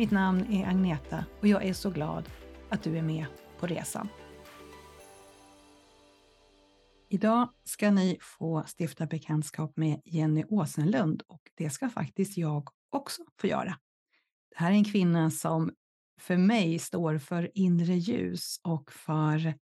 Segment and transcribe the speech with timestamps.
[0.00, 2.30] Mitt namn är Agneta och jag är så glad
[2.70, 3.26] att du är med
[3.58, 4.08] på resan.
[7.08, 13.22] Idag ska ni få stifta bekantskap med Jenny Åsenlund och det ska faktiskt jag också
[13.40, 13.78] få göra.
[14.50, 15.74] Det här är en kvinna som
[16.20, 19.54] för mig står för inre ljus och för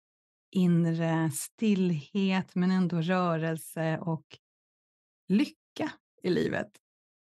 [0.51, 4.25] inre stillhet men ändå rörelse och
[5.27, 5.91] lycka
[6.23, 6.71] i livet.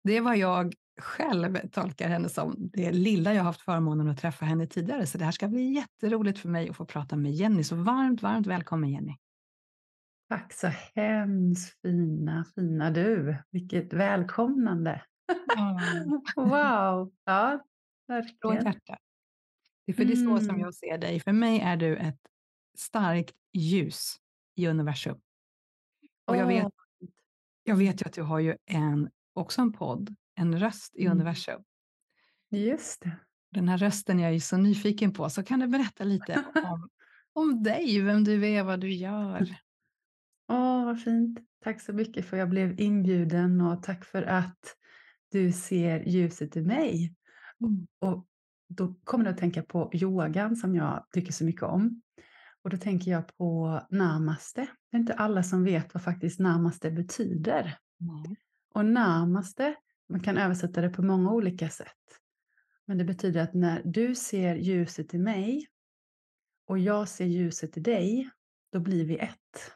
[0.04, 4.46] Det är vad jag själv tolkar henne som, det lilla jag haft förmånen att träffa
[4.46, 5.06] henne tidigare.
[5.06, 7.64] Så det här ska bli jätteroligt för mig att få prata med Jenny.
[7.64, 9.16] Så varmt, varmt välkommen Jenny.
[10.30, 13.38] Tack så hemskt fina, fina du.
[13.52, 15.02] Vilket välkomnande.
[15.58, 16.22] Mm.
[16.36, 17.64] wow, ja,
[18.08, 18.66] verkligen.
[18.66, 18.98] hjärta.
[19.86, 20.60] Det är för det är så som mm.
[20.60, 21.20] jag ser dig.
[21.20, 22.20] För mig är du ett
[22.78, 24.16] starkt ljus
[24.56, 25.20] i universum.
[26.26, 26.74] Och jag vet,
[27.64, 31.18] jag vet ju att du har ju en, också en podd, en röst i mm.
[31.18, 31.64] universum.
[32.52, 33.12] Just det.
[33.52, 36.90] Den här rösten jag är så nyfiken på, så kan du berätta lite om,
[37.34, 39.56] om dig, vem du är, vad du gör?
[40.48, 41.40] Åh, vad fint.
[41.64, 44.76] Tack så mycket för att jag blev inbjuden och tack för att
[45.32, 47.16] du ser ljuset i mig.
[47.62, 47.88] Mm.
[48.00, 48.26] Och
[48.70, 52.02] då kommer du att tänka på yogan som jag tycker så mycket om.
[52.64, 54.68] Och då tänker jag på namaste.
[54.92, 57.78] Det är inte alla som vet vad faktiskt namaste betyder.
[58.02, 58.36] Mm.
[58.74, 59.76] Och namaste,
[60.10, 62.20] man kan översätta det på många olika sätt.
[62.86, 65.68] Men det betyder att när du ser ljuset i mig
[66.66, 68.30] och jag ser ljuset i dig,
[68.72, 69.72] då blir vi ett.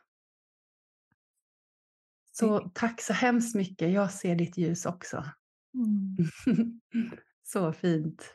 [2.31, 3.91] Så tack så hemskt mycket.
[3.91, 5.25] Jag ser ditt ljus också.
[5.73, 6.79] Mm.
[7.43, 8.33] så fint.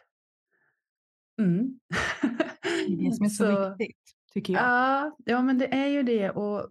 [1.39, 1.81] Mm.
[2.63, 4.63] Det är det som är så, så viktigt, tycker jag.
[4.63, 6.31] Ja, ja, men det är ju det.
[6.31, 6.69] Och,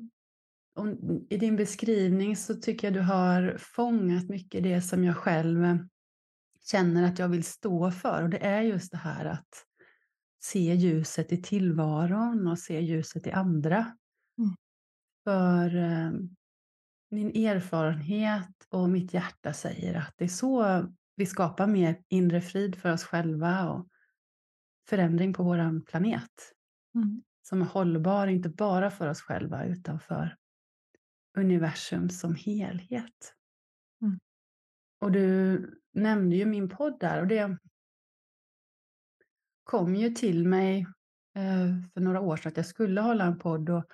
[0.77, 0.88] och,
[1.29, 5.77] I din beskrivning så tycker jag du har fångat mycket det som jag själv
[6.71, 8.23] känner att jag vill stå för.
[8.23, 9.65] Och det är just det här att
[10.43, 13.77] se ljuset i tillvaron och se ljuset i andra.
[14.38, 14.55] Mm.
[15.23, 16.11] För eh,
[17.09, 22.75] min erfarenhet och mitt hjärta säger att det är så vi skapar mer inre frid
[22.75, 23.88] för oss själva och
[24.89, 26.53] förändring på vår planet.
[26.95, 27.23] Mm.
[27.41, 30.38] Som är hållbar, inte bara för oss själva utan för
[31.37, 33.33] universum som helhet.
[34.01, 34.19] Mm.
[34.99, 35.59] Och du
[35.93, 37.57] nämnde ju min podd där och det
[39.63, 40.87] kom ju till mig
[41.35, 43.85] eh, för några år sedan att jag skulle hålla en podd och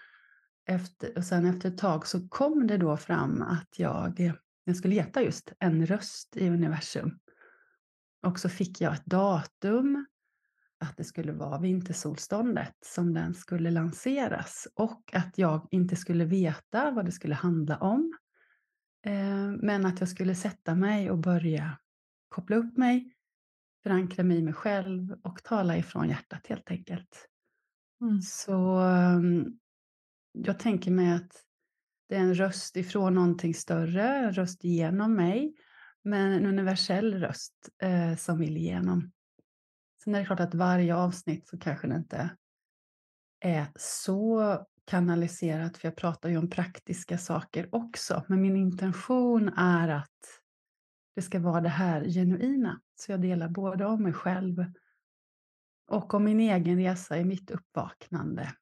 [0.66, 4.34] efter, och sen efter ett tag så kom det då fram att jag,
[4.64, 7.20] jag skulle heta just En röst i universum.
[8.26, 10.06] Och så fick jag ett datum,
[10.84, 16.92] att det skulle vara vintersolståndet som den skulle lanseras och att jag inte skulle veta
[16.92, 18.14] vad det skulle handla om.
[19.06, 21.78] Eh, men att jag skulle sätta mig och börja
[22.30, 23.14] koppla upp mig,
[23.84, 27.28] förankra mig i mig själv och tala ifrån hjärtat helt enkelt.
[28.02, 28.22] Mm.
[28.22, 29.46] Så ehm,
[30.32, 31.44] jag tänker mig att
[32.10, 35.56] det är en röst ifrån någonting större, en röst genom mig,
[36.04, 39.12] men en universell röst eh, som vill igenom.
[40.04, 42.30] Sen är det klart att varje avsnitt så kanske det inte
[43.40, 49.88] är så kanaliserat, för jag pratar ju om praktiska saker också, men min intention är
[49.90, 50.42] att
[51.16, 52.82] det ska vara det här genuina.
[52.96, 54.66] Så jag delar både om mig själv
[55.88, 58.54] och om min egen resa i mitt uppvaknande.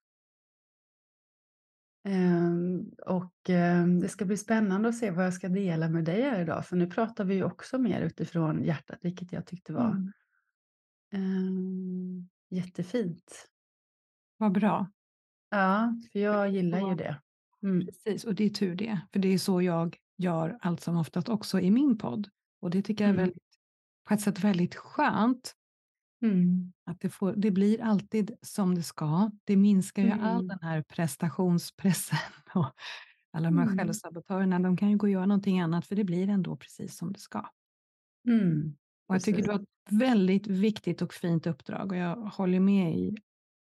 [2.03, 6.21] Ehm, och ehm, det ska bli spännande att se vad jag ska dela med dig
[6.21, 9.91] här idag, för nu pratar vi ju också mer utifrån hjärtat, vilket jag tyckte var
[9.91, 10.11] mm
[11.13, 13.47] um, jättefint.
[14.37, 14.91] Vad bra.
[15.49, 17.21] Ja, för jag gillar ju det.
[17.63, 17.85] Mm.
[17.85, 21.29] Precis, och det är tur det, för det är så jag gör allt som oftast
[21.29, 22.29] också i min podd.
[22.59, 23.25] Och det tycker jag är mm.
[23.25, 23.43] väldigt,
[24.07, 25.55] på ett sätt väldigt skönt,
[26.21, 26.73] Mm.
[26.85, 29.31] Att det, får, det blir alltid som det ska.
[29.43, 30.47] Det minskar ju all Mm.
[30.47, 32.17] den här prestationspressen
[32.53, 32.73] och
[33.31, 33.77] alla de här Mm.
[33.77, 34.59] självsabotörerna.
[34.59, 37.19] De kan ju gå och göra någonting annat för det blir ändå precis som det
[37.19, 37.49] ska.
[38.27, 38.75] Mm.
[39.07, 43.17] Och jag tycker du har väldigt viktigt och fint uppdrag och jag håller med i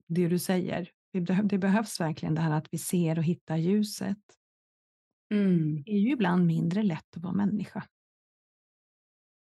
[0.08, 0.90] det du säger.
[1.14, 4.18] Det, behö- det behövs verkligen det här att vi ser och hittar ljuset.
[5.32, 5.84] Mm.
[5.84, 7.84] Det är ju ibland mindre lätt att vara människa.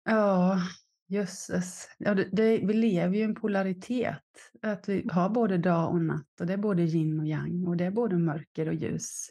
[0.04, 0.60] Ja,
[1.08, 1.88] jösses.
[1.98, 4.24] Ja, det, det, vi lever ju i en polaritet.
[4.62, 7.76] Att vi har både dag och natt och det är både yin och yang och
[7.76, 9.30] det är både mörker och ljus.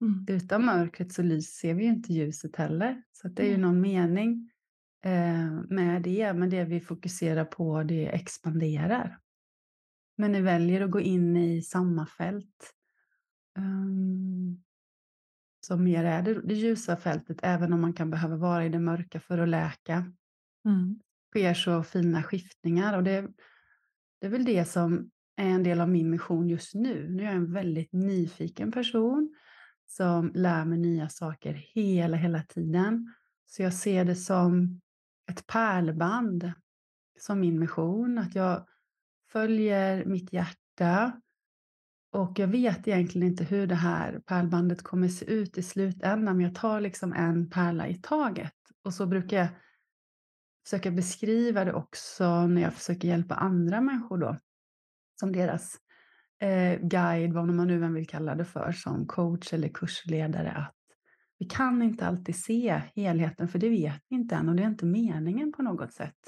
[0.00, 0.26] Mm.
[0.28, 3.02] Utan mörkret så ser vi ju inte ljuset heller.
[3.12, 4.50] Så det är ju någon mening
[5.68, 6.32] med det.
[6.32, 9.18] Men det vi fokuserar på det expanderar.
[10.16, 12.74] Men ni väljer att gå in i samma fält.
[13.58, 14.64] Um,
[15.60, 18.78] så mer är det, det ljusa fältet även om man kan behöva vara i det
[18.78, 20.12] mörka för att läka.
[20.64, 21.00] Mm.
[21.30, 23.28] sker så fina skiftningar och det,
[24.20, 27.08] det är väl det som är en del av min mission just nu.
[27.08, 29.34] Nu är jag en väldigt nyfiken person
[29.86, 33.14] som lär mig nya saker hela, hela tiden.
[33.46, 34.80] Så jag ser det som
[35.28, 36.52] ett pärlband
[37.18, 38.66] som min mission, att jag
[39.32, 41.20] följer mitt hjärta
[42.12, 46.44] och jag vet egentligen inte hur det här pärlbandet kommer se ut i slutändan, men
[46.44, 48.54] jag tar liksom en pärla i taget.
[48.84, 49.48] Och så brukar jag
[50.64, 54.36] försöka beskriva det också när jag försöker hjälpa andra människor då,
[55.20, 55.76] som deras
[56.40, 60.77] eh, guide, vad man nu än vill kalla det för, som coach eller kursledare, att
[61.38, 64.66] vi kan inte alltid se helheten, för det vet vi inte än och det är
[64.66, 66.18] inte meningen på något sätt.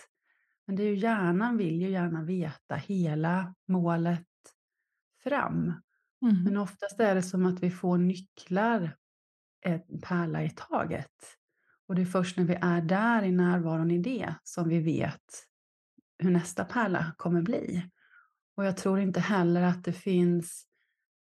[0.66, 4.26] Men det är ju hjärnan vill ju gärna veta hela målet
[5.22, 5.72] fram.
[6.22, 6.44] Mm.
[6.44, 8.96] Men oftast är det som att vi får nycklar,
[9.60, 11.36] en pärla i taget.
[11.86, 15.46] Och det är först när vi är där i närvaron i det som vi vet
[16.18, 17.90] hur nästa pärla kommer bli.
[18.56, 20.66] Och jag tror inte heller att det finns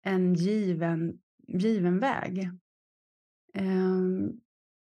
[0.04, 2.52] en given, given väg.
[3.58, 4.32] Ehm,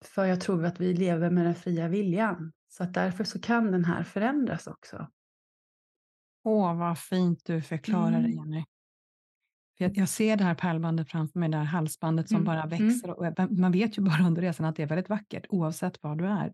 [0.05, 2.51] för jag tror att vi lever med den fria viljan.
[2.69, 5.07] Så att därför så kan den här förändras också.
[6.43, 8.31] Åh, vad fint du förklarar det, Mm.
[8.31, 8.63] Jenny.
[9.77, 12.45] Jag, jag ser det här pärlbandet framför mig, det här halsbandet som Mm.
[12.45, 12.87] bara Mm.
[12.87, 13.09] växer.
[13.19, 16.25] Och man vet ju bara under resan att det är väldigt vackert, oavsett var du
[16.25, 16.53] är.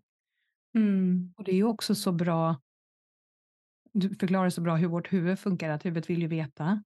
[0.74, 1.32] Mm.
[1.36, 2.60] Och det är ju också så bra,
[3.92, 6.82] du förklarar så bra hur vårt huvud funkar, att huvudet vill ju veta.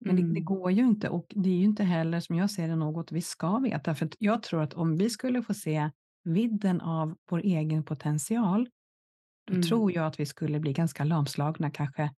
[0.00, 0.44] Men det, det Mm.
[0.44, 3.20] går ju inte och det är ju inte heller som jag ser det något vi
[3.22, 3.94] ska veta.
[3.94, 5.90] För jag tror att om vi skulle få se
[6.24, 8.68] vidden av vår egen potential,
[9.48, 9.62] då Mm.
[9.62, 12.10] tror jag att vi skulle bli ganska lamslagna, kanske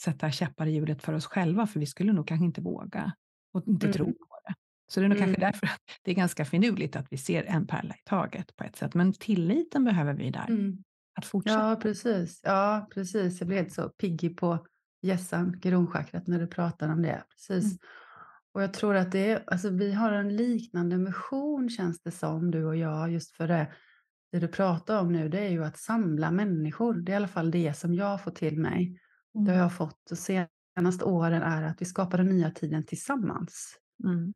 [0.00, 3.12] sätta käppar i hjulet för oss själva, för vi skulle nog kanske inte våga
[3.54, 3.92] och inte Mm.
[3.96, 4.54] tro på det.
[4.92, 5.40] Så det är nog kanske Mm.
[5.52, 8.76] därför att det är ganska finurligt att vi ser en pärla i taget på ett
[8.76, 8.94] sätt.
[8.94, 10.78] Men tilliten behöver vi där, Mm.
[11.18, 11.70] att fortsätta.
[11.70, 12.40] Ja, precis.
[12.44, 13.40] Ja, precis.
[13.40, 14.66] Jag blev helt så piggig på
[15.02, 17.24] gässan, kronchakrat, när du pratar om det.
[17.30, 17.64] Precis.
[17.64, 17.78] Mm.
[18.52, 22.50] Och jag tror att det är, alltså vi har en liknande mission känns det som,
[22.50, 23.72] du och jag, just för det.
[24.32, 26.94] Det du pratar om nu, det är ju att samla människor.
[26.94, 29.00] Det är i alla fall det som jag får till mig.
[29.32, 29.58] Det har Mm.
[29.58, 30.16] jag fått de
[30.76, 33.76] senaste åren är att vi skapar den nya tiden tillsammans.
[34.04, 34.32] Mm.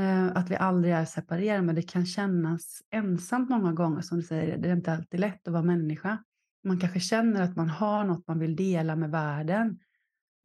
[0.00, 4.00] Eh, Att vi aldrig är separerade, men det kan kännas ensamt många gånger.
[4.00, 6.24] Som du säger, det är inte alltid lätt att vara människa.
[6.64, 9.78] Man kanske känner att man har något man vill dela med världen.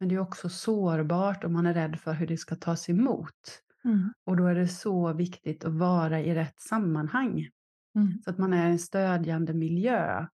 [0.00, 3.62] Men det är också sårbart och man är rädd för hur det ska tas emot.
[3.84, 4.12] Mm.
[4.24, 7.48] Och då är det så viktigt att vara i rätt sammanhang.
[7.96, 8.22] Mm.
[8.24, 10.26] Så att man är i en stödjande miljö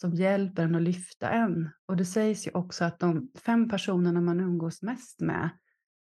[0.00, 1.70] som hjälper en att lyfta en.
[1.86, 5.50] Och det sägs ju också att de fem personerna man umgås mest med,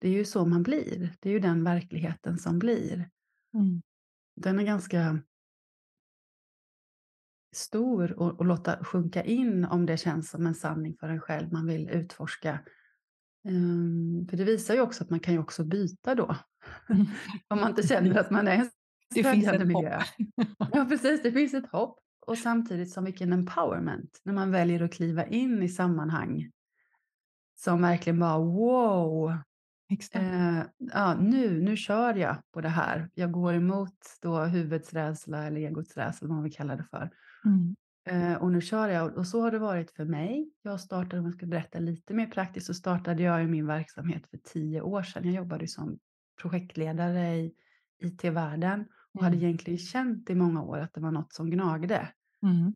[0.00, 1.12] det är ju så man blir.
[1.20, 3.08] Det är ju den verkligheten som blir.
[3.54, 3.82] Mm.
[4.36, 5.18] Den är ganska
[7.56, 11.52] stor och, och låta sjunka in om det känns som en sanning för en själv
[11.52, 12.58] man vill utforska.
[13.48, 16.36] Ehm, för det visar ju också att man kan ju också byta då.
[17.48, 18.70] Om man inte känner att man är en
[19.14, 19.66] Det finns ett hopp.
[19.66, 20.00] miljö.
[20.72, 21.22] Ja, precis.
[21.22, 21.98] Det finns ett hopp.
[22.26, 26.50] Och samtidigt som vilken empowerment när man väljer att kliva in i sammanhang
[27.56, 29.30] som verkligen bara wow,
[30.12, 33.10] eh, ja, nu, nu kör jag på det här.
[33.14, 37.10] Jag går emot då huvudets rädsla eller egots rädsla, vad man vill kalla det för.
[37.44, 37.74] Mm.
[38.06, 40.50] Eh, och nu kör jag och så har det varit för mig.
[40.62, 44.26] Jag startade, om jag ska berätta lite mer praktiskt, så startade jag ju min verksamhet
[44.30, 45.24] för tio år sedan.
[45.24, 45.98] Jag jobbade som
[46.42, 47.52] projektledare i
[48.02, 49.44] IT-världen och hade Mm.
[49.46, 52.08] egentligen känt i många år att det var något som gnagde.
[52.42, 52.74] Mm.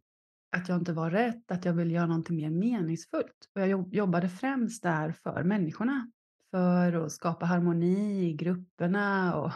[0.57, 3.49] Att jag inte var rätt, att jag ville göra någonting mer meningsfullt.
[3.55, 6.11] Och jag jobb- jobbade främst där för människorna.
[6.51, 9.53] För att skapa harmoni i grupperna och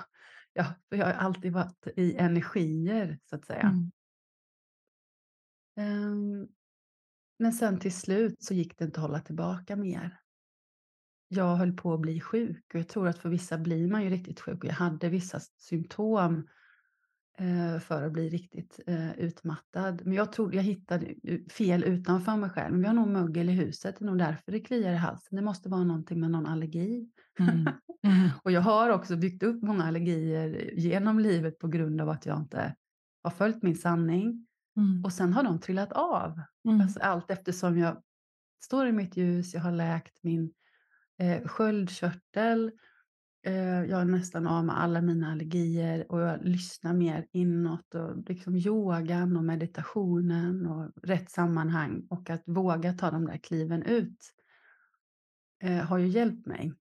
[0.53, 3.61] ja, för jag har alltid varit i energier så att säga.
[3.61, 3.91] Mm.
[5.77, 6.49] Ehm,
[7.39, 10.19] Men sen till slut så gick det inte att hålla tillbaka mer.
[11.29, 14.11] Jag höll på att bli sjuk och jag tror att för vissa blir man ju
[14.11, 16.49] riktigt sjuk och jag hade vissa symptom
[17.39, 20.03] eh, för att bli riktigt eh, utmattad.
[20.05, 21.15] Men jag tror jag hittade
[21.51, 22.73] fel utanför mig själv.
[22.73, 25.37] Men vi har nog mögel i huset, det är nog därför det kliar i halsen.
[25.37, 27.11] Det måste vara någonting med någon allergi.
[27.39, 27.51] Mm.
[27.51, 28.29] Mm.
[28.43, 32.39] och jag har också byggt upp många allergier genom livet på grund av att jag
[32.39, 32.75] inte
[33.23, 34.47] har följt min sanning.
[34.77, 35.05] Mm.
[35.05, 36.41] Och sen har de trillat av.
[36.69, 36.81] Mm.
[36.81, 38.03] Alltså allt eftersom jag
[38.65, 40.53] står i mitt ljus, jag har läkt min
[41.19, 42.73] eh, sköldkörtel,
[43.47, 48.17] eh, jag är nästan av med alla mina allergier och jag lyssnar mer inåt och
[48.29, 54.19] liksom yogan och meditationen och rätt sammanhang och att våga ta de där kliven ut
[55.63, 56.73] eh, har ju hjälpt mig.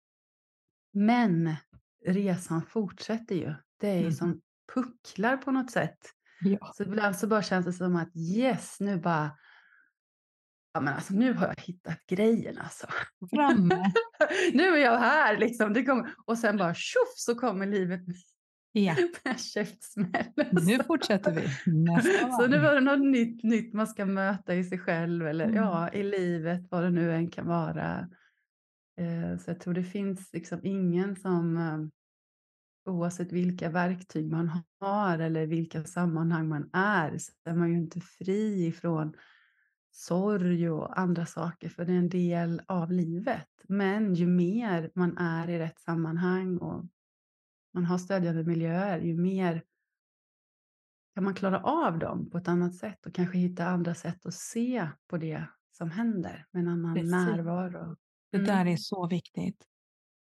[0.93, 1.55] Men
[2.05, 3.53] resan fortsätter ju.
[3.79, 4.11] Det är Mhm.
[4.11, 4.41] som
[4.73, 5.97] pucklar på något sätt.
[6.41, 6.71] Ja.
[6.75, 9.31] Så ibland så bara känns det som att yes, nu bara
[10.73, 12.87] Ja men alltså nu har jag hittat grejen alltså.
[13.35, 13.91] Framme.
[14.53, 15.73] nu är jag här liksom.
[15.73, 18.01] Det kommer, och sen bara tjoff så kommer livet
[18.71, 18.95] Ja.
[19.23, 20.25] med en käftsmäll.
[20.51, 21.71] Nu fortsätter vi.
[21.71, 25.45] Nästa Så nu var det något nytt, nytt man ska möta i sig själv eller
[25.45, 25.55] Mm.
[25.55, 27.99] ja, i livet, vad det nu än kan vara.
[28.99, 31.77] Eh, Så jag tror det finns liksom ingen som, eh,
[32.85, 38.01] oavsett vilka verktyg man har eller vilka sammanhang man är, så är man ju inte
[38.01, 39.13] fri ifrån
[39.91, 43.47] sorg och andra saker, för det är en del av livet.
[43.67, 46.85] Men ju mer man är i rätt sammanhang och
[47.73, 49.63] man har stödjande miljöer, ju mer
[51.15, 54.33] kan man klara av dem på ett annat sätt och kanske hitta andra sätt att
[54.33, 57.11] se på det som händer med en annan Precis.
[57.11, 57.95] närvaro.
[58.31, 58.47] Det Mm.
[58.47, 59.65] där är så viktigt.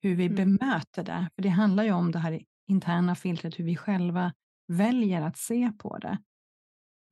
[0.03, 0.37] Hur vi Mm.
[0.37, 1.29] bemöter det.
[1.35, 4.33] För det handlar ju om det här interna filtret, hur vi själva
[4.69, 6.19] väljer att se på det.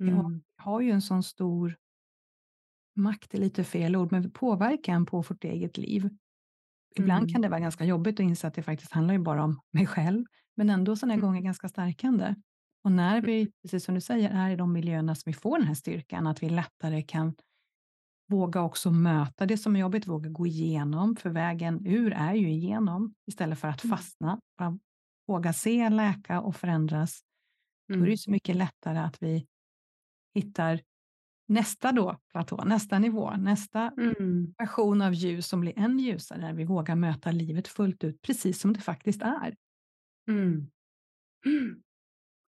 [0.04, 0.42] Vi har, Mm.
[0.62, 1.76] har ju en sån stor
[2.96, 6.10] makt, är lite fel ord, men påverkan på vårt eget liv.
[6.96, 7.32] Ibland Mm.
[7.32, 9.86] kan det vara ganska jobbigt att inse att det faktiskt handlar ju bara om mig
[9.86, 10.24] själv,
[10.56, 11.22] men ändå sådana här Mm.
[11.22, 12.34] gånger ganska stärkande.
[12.84, 15.66] Och när vi, precis som du säger, är i de miljöerna som vi får den
[15.68, 17.34] här styrkan, att vi lättare kan
[18.28, 22.50] våga också möta det som är jobbigt, våga gå igenom, för vägen ur är ju
[22.50, 23.96] igenom, istället för att Mm.
[23.96, 24.40] fastna.
[24.58, 24.78] Bara
[25.28, 27.20] våga se, läka och förändras.
[27.88, 28.16] Då är det Mm.
[28.16, 29.46] så mycket lättare att vi
[30.34, 30.80] hittar
[31.48, 34.54] nästa då, platå, nästa nivå, nästa Mm.
[34.58, 38.60] version av ljus som blir än ljusare, när vi vågar möta livet fullt ut, precis
[38.60, 39.56] som det faktiskt är.
[40.28, 40.66] Mm.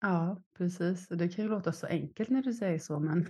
[0.00, 1.10] Ja, precis.
[1.10, 3.26] Och det kan ju låta så enkelt när du säger så, men...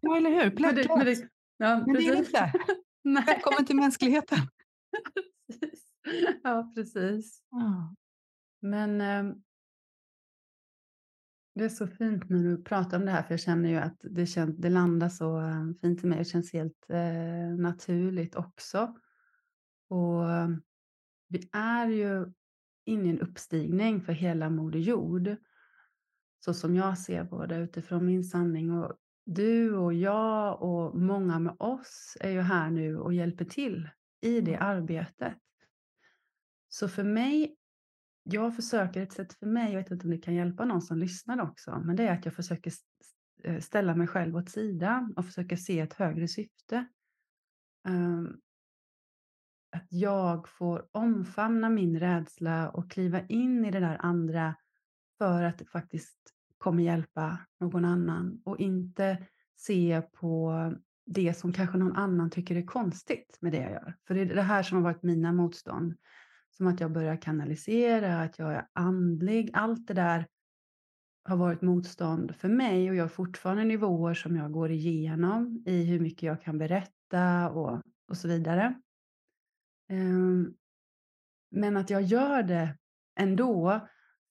[0.00, 0.56] Ja, eller hur?
[0.60, 1.28] men, det, men, det,
[1.58, 2.52] ja, Men det är inte.
[3.04, 4.38] Nej, Välkommen till mänskligheten.
[5.46, 5.92] precis.
[6.42, 7.42] Ja, precis.
[7.50, 7.94] Ja.
[8.60, 9.42] Men ehm,
[11.58, 13.96] det är så fint när du pratar om det här, för jag känner ju att
[14.00, 16.18] det, känns, det landar så eh, fint i mig.
[16.18, 18.96] Det känns helt eh, naturligt också.
[19.88, 20.48] Och eh,
[21.28, 22.32] vi är ju
[22.84, 25.36] inne i en uppstigning för hela Moder Jord.
[26.44, 28.70] Så som jag ser på det utifrån min sanning.
[28.72, 28.96] Och
[29.30, 33.88] du och jag och många med oss är ju här nu och hjälper till
[34.20, 35.38] i det arbetet.
[36.68, 37.56] Så för mig,
[38.22, 40.98] jag försöker, ett sätt för mig, jag vet inte om det kan hjälpa någon som
[40.98, 42.72] lyssnar också, men det är att jag försöker
[43.44, 46.86] eh, ställa mig själv åt sidan och försöka se ett högre syfte.
[47.88, 48.40] Ehm,
[49.70, 54.54] att jag får omfamna min rädsla och kliva in i det där andra
[55.18, 60.52] för att faktiskt kommer hjälpa någon annan och inte se på
[61.06, 63.96] det som kanske någon annan tycker är konstigt med det jag gör.
[64.06, 65.94] För det är det här som har varit mina motstånd.
[66.50, 69.50] Som att jag börjar kanalisera, att jag är andlig.
[69.52, 70.26] Allt det där
[71.24, 75.84] har varit motstånd för mig och jag har fortfarande nivåer som jag går igenom i
[75.84, 78.80] hur mycket jag kan berätta och, och så vidare.
[79.90, 80.54] Um,
[81.50, 82.76] men att jag gör det
[83.16, 83.80] ändå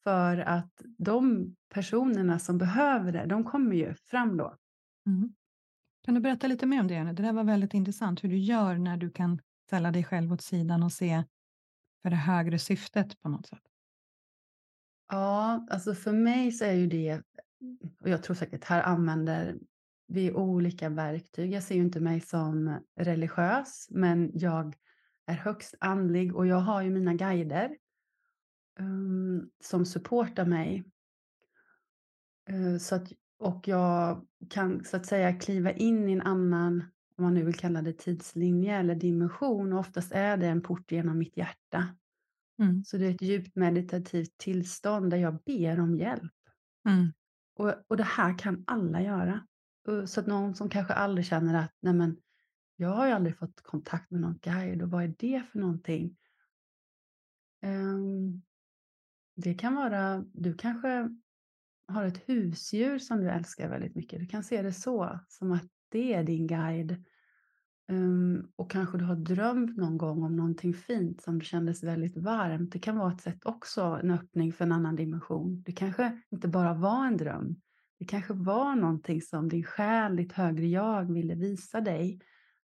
[0.07, 4.55] för att de personerna som behöver det, de kommer ju fram då.
[5.05, 5.35] Mm.
[6.05, 7.03] Kan du berätta lite mer om det?
[7.03, 7.13] nu?
[7.13, 10.41] Det där var väldigt intressant, hur du gör när du kan ställa dig själv åt
[10.41, 11.23] sidan och se
[12.01, 13.61] för det högre syftet på något sätt.
[15.07, 17.21] Ja, alltså för mig så är ju det,
[18.01, 19.57] och jag tror säkert här använder
[20.07, 21.53] vi olika verktyg.
[21.53, 24.75] Jag ser ju inte mig som religiös, men jag
[25.25, 27.77] är högst andlig och jag har ju mina guider
[28.79, 30.83] um, som supportar mig.
[32.49, 36.83] Eh, så att, och jag kan så att säga kliva in i en annan,
[37.17, 39.73] om man nu vill kalla det tidslinje eller dimension.
[39.73, 41.95] Och oftast är det en port genom mitt hjärta.
[42.59, 42.83] Mm.
[42.83, 46.33] Så det är ett djupt meditativt tillstånd där jag ber om hjälp.
[46.89, 47.13] Mm.
[47.55, 49.47] Och, och det här kan alla göra.
[50.05, 52.17] Så att någon som kanske aldrig känner att Nej, men,
[52.75, 56.17] jag har ju aldrig fått kontakt med någon guide och vad är det för någonting?
[57.61, 58.41] Ehm,
[59.37, 61.09] det kan vara, du kanske
[61.87, 64.19] har ett husdjur som du älskar väldigt mycket.
[64.19, 67.05] Du kan se det så, som att det är din guide.
[67.91, 72.71] Um, och kanske du har drömt någon gång om någonting fint som kändes väldigt varmt.
[72.71, 75.63] Det kan vara ett sätt också, en öppning för en annan dimension.
[75.65, 77.55] Det kanske inte bara var en dröm.
[77.99, 82.19] Det kanske var någonting som din själ, ditt högre jag ville visa dig.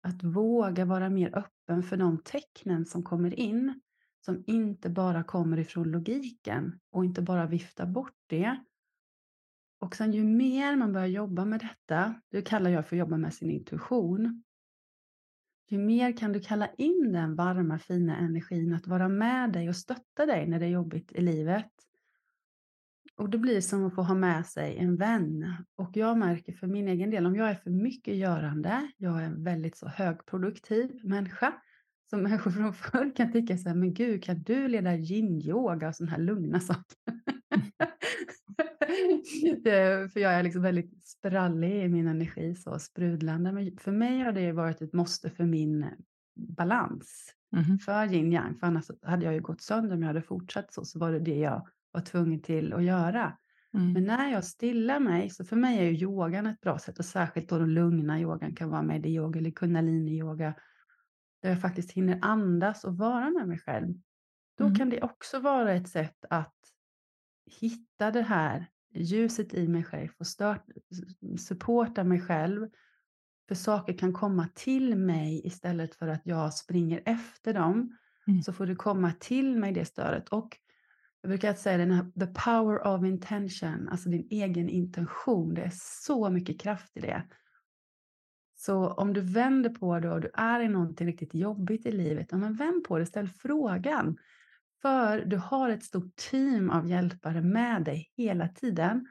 [0.03, 3.81] Att våga vara mer öppen för de tecknen som kommer in.
[4.21, 8.61] Som inte bara kommer ifrån logiken och inte bara vifta bort det
[9.81, 13.17] och sen ju mer man börjar jobba med detta, det kallar jag för att jobba
[13.17, 14.43] med sin intuition.
[15.69, 19.77] Ju mer kan du kalla in den varma fina energin att vara med dig och
[19.77, 21.71] stötta dig när det är jobbigt i livet.
[23.17, 25.55] Och det blir som att få ha med sig en vän.
[25.77, 29.25] Och jag märker för min egen del, om jag är för mycket görande, jag är
[29.25, 31.53] en väldigt så högproduktiv människa,
[32.11, 35.95] som människor från förr kan tycka så här, men gud, kan du leda yin-yoga och
[35.95, 36.97] sådana här lugna saker?
[40.09, 43.53] för jag är liksom väldigt sprallig i min energi, så sprudlande.
[43.53, 45.87] Men för mig har det varit ett måste för min
[46.35, 47.35] balans.
[47.57, 47.79] Mm.
[47.79, 50.85] För yin yang, för annars hade jag ju gått sönder om jag hade fortsatt så,
[50.85, 53.37] så var det det jag var tvungen till att göra.
[53.75, 53.93] Mm.
[53.93, 57.05] Men när jag stillar mig, så för mig är ju yogan ett bra sätt och
[57.05, 60.55] särskilt då den lugna yogan kan vara med i yoga eller kundalini-yoga
[61.41, 63.95] där jag faktiskt hinner andas och vara med mig själv.
[64.59, 64.77] Då mm.
[64.77, 66.55] kan det också vara ett sätt att
[67.61, 70.65] hitta det här ljuset i mig själv och start,
[71.39, 72.69] supporta mig själv.
[73.49, 77.97] För saker kan komma till mig istället för att jag springer efter dem.
[78.27, 78.43] Mm.
[78.43, 80.29] Så får det komma till mig det stödet.
[80.29, 80.57] Och
[81.21, 85.55] jag brukar säga den här, the power of intention, alltså din egen intention.
[85.55, 87.23] Det är så mycket kraft i det.
[88.63, 92.29] Så om du vänder på det och du är i någonting riktigt jobbigt i livet,
[92.31, 94.19] ja, men vänd på det, ställ frågan.
[94.83, 99.07] För du har ett stort team av hjälpare med dig hela tiden.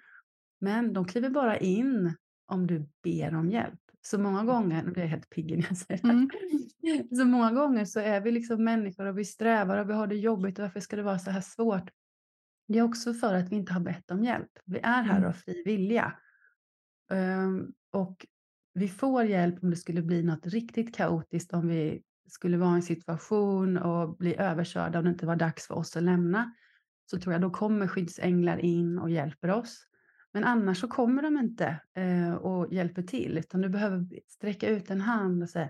[0.62, 2.16] Men de kliver bara in
[2.48, 3.80] om du ber om hjälp.
[4.02, 4.48] Så många mm.
[4.48, 7.10] gånger, nu blir jag helt pigg när jag säger det, mm.
[7.18, 10.16] så många gånger så är vi liksom människor och vi strävar och vi har det
[10.16, 11.90] jobbigt och varför ska det vara så här svårt?
[12.68, 14.52] Det är också för att vi inte har bett om hjälp.
[14.66, 15.30] Vi är här mm.
[15.30, 16.14] av fri vilja.
[17.12, 18.26] Um, och
[18.74, 22.76] vi får hjälp om det skulle bli något riktigt kaotiskt, om vi skulle vara i
[22.76, 26.54] en situation och bli överkörda och det inte var dags för oss att lämna,
[27.12, 29.86] så tror jag då kommer skyddsänglar in och hjälper oss.
[30.34, 34.90] Men annars så kommer de inte eh, och hjälper till, utan du behöver sträcka ut
[34.90, 35.70] en hand och säga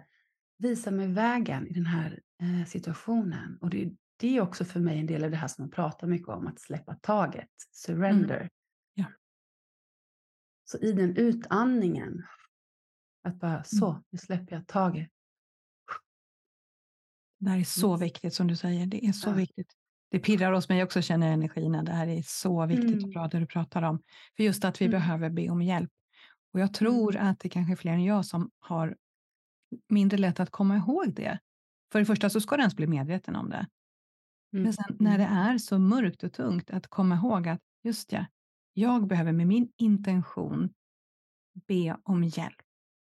[0.58, 3.58] visa mig vägen i den här eh, situationen.
[3.62, 6.08] Och det, det är också för mig en del av det här som man pratar
[6.08, 8.38] mycket om, att släppa taget, surrender.
[8.38, 8.50] Mm.
[8.94, 9.06] Ja.
[10.64, 12.24] Så i den utandningen,
[13.24, 14.04] att bara så, mm.
[14.10, 15.10] nu släpper jag taget.
[17.40, 18.00] Det här är så mm.
[18.00, 18.86] viktigt som du säger.
[18.86, 19.34] Det är så ja.
[19.34, 19.74] viktigt.
[20.12, 21.72] Det pirrar hos mig också, känner energin.
[21.72, 23.04] Det här är så viktigt mm.
[23.04, 24.02] och bra det du pratar om.
[24.36, 25.00] För just att vi mm.
[25.00, 25.92] behöver be om hjälp.
[26.54, 27.28] Och jag tror mm.
[27.28, 28.96] att det kanske är fler än jag som har
[29.90, 31.40] mindre lätt att komma ihåg det.
[31.92, 33.68] För det första så ska du ens bli medveten om det.
[34.52, 34.74] Men mm.
[34.74, 38.26] sen när det är så mörkt och tungt att komma ihåg att just ja,
[38.74, 40.74] jag behöver med min intention
[41.68, 42.62] be om hjälp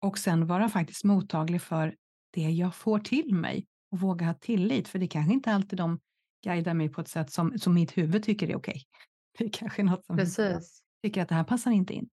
[0.02, 1.96] och sen vara faktiskt mottaglig för
[2.32, 6.00] det jag får till mig och våga ha tillit, för det kanske inte alltid de
[6.44, 8.84] guidar mig på ett sätt som, som mitt huvud tycker är okej.
[9.38, 10.84] Det är kanske något som Precis.
[11.04, 12.10] tycker att det här passar inte in.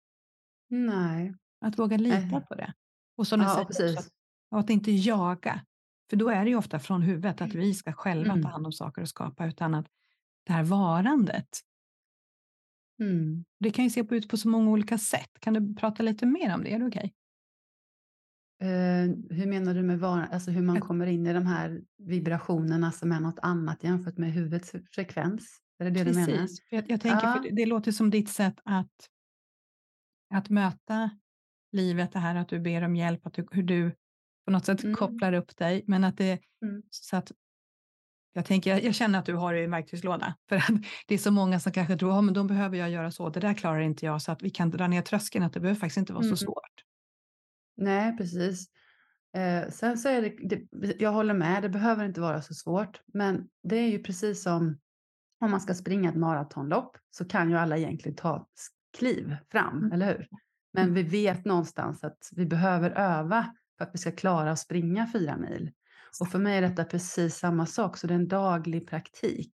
[0.70, 1.34] Nej.
[1.66, 2.74] Att våga lita på det.
[3.18, 4.10] Och som ja, säger, också,
[4.52, 5.66] att inte jaga.
[6.10, 8.44] För då är det ju ofta från huvudet att vi ska själva mm.
[8.44, 9.88] ta hand om saker och skapa, utan att
[10.44, 11.48] det här varandet.
[13.00, 13.46] Mm.
[13.60, 15.40] Det kan ju se ut på så många olika sätt.
[15.40, 16.74] Kan du prata lite mer om det?
[16.74, 17.00] Är det okej?
[17.00, 17.12] Okay?
[18.64, 22.92] Eh, hur menar du med var, alltså hur man kommer in i de här vibrationerna
[22.92, 25.60] som är något annat jämfört med huvudets frekvens?
[25.80, 26.26] Är det det Precis.
[26.26, 26.50] du menar?
[26.70, 27.44] Jag, jag tänker, ja.
[27.52, 29.10] det, låter som ditt sätt att,
[30.34, 31.10] att möta
[31.72, 33.92] livet, det här att du ber om hjälp, att du, hur du
[34.46, 34.96] på något sätt mm.
[34.96, 36.84] kopplar upp dig, men att det mm.
[36.90, 37.32] så att
[38.34, 41.14] jag, tänker, jag, jag, känner att du har det i en verktygslåda, för att det
[41.14, 43.54] är så många som kanske tror, att oh, då behöver jag göra så, det där
[43.54, 46.14] klarar inte jag, så att vi kan dra ner tröskeln, att det behöver faktiskt inte
[46.14, 46.38] vara mm.
[46.38, 46.84] så svårt.
[47.78, 48.68] Nej, precis.
[49.36, 53.02] Eh, sen så är det, det, jag håller med, det behöver inte vara så svårt,
[53.14, 54.80] men det är ju precis som
[55.40, 58.48] om man ska springa ett maratonlopp så kan ju alla egentligen ta
[58.98, 59.92] kliv fram, mm.
[59.92, 60.28] eller hur?
[60.74, 60.94] Men mm.
[60.94, 65.38] vi vet någonstans att vi behöver öva för att vi ska klara att springa fyra
[65.38, 65.72] mil.
[66.20, 69.54] Och för mig är detta precis samma sak, så det är en daglig praktik.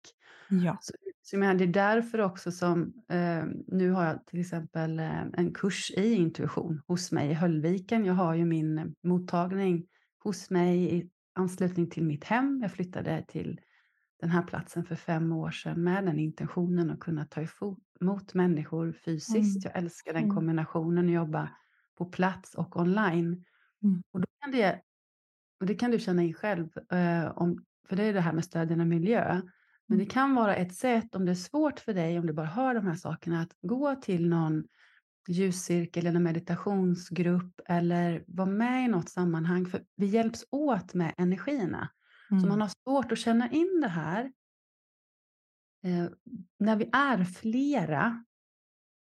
[0.49, 0.77] Ja.
[0.81, 5.21] Så, så menar, det är därför också som eh, nu har jag till exempel eh,
[5.33, 8.05] en kurs i intuition hos mig i Höllviken.
[8.05, 9.87] Jag har ju min mottagning
[10.23, 12.59] hos mig i anslutning till mitt hem.
[12.61, 13.59] Jag flyttade till
[14.21, 17.41] den här platsen för fem år sedan med den intentionen att kunna ta
[18.01, 19.65] emot människor fysiskt.
[19.65, 19.71] Mm.
[19.73, 20.35] Jag älskar den Mm.
[20.35, 21.49] kombinationen att jobba
[21.97, 23.45] på plats och online.
[23.83, 24.01] Mm.
[24.11, 24.81] Och, då kan det,
[25.59, 28.45] och det kan du känna in själv, eh, om, för det är det här med
[28.45, 29.41] stödjande miljö.
[29.89, 30.09] Men det Mm.
[30.13, 32.87] kan vara ett sätt, om det är svårt för dig, om du bara hör de
[32.87, 34.63] här sakerna, att gå till någon
[35.27, 39.65] ljuscirkel eller meditationsgrupp eller vara med i något sammanhang.
[39.65, 41.89] För vi hjälps åt med energierna.
[42.29, 42.49] Så Mm.
[42.49, 44.31] man har svårt att känna in det här.
[45.83, 46.09] Eh,
[46.59, 48.25] när vi är flera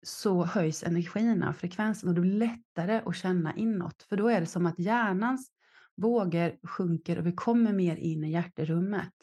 [0.05, 4.03] så höjs energierna, frekvensen och det blir lättare att känna inåt.
[4.03, 5.51] För då är det som att hjärnans
[5.95, 9.13] vågor sjunker och vi kommer mer in i hjärterummet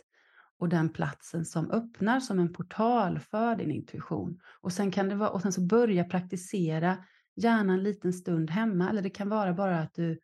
[0.58, 4.40] och den platsen som öppnar som en portal för din intuition.
[4.60, 7.04] Och sen kan det vara, och sen så börja praktisera
[7.36, 10.20] gärna en liten stund hemma eller det kan vara bara att du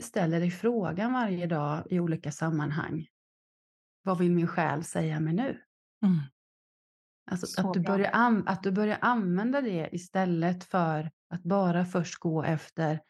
[0.00, 3.06] ställer dig frågan varje dag i olika sammanhang.
[4.02, 5.60] Vad vill min själ säga mig nu?
[6.04, 6.18] Mm.
[7.30, 12.18] Alltså Så att du, börjar att du börjar använda det istället för att bara först
[12.18, 13.00] gå efter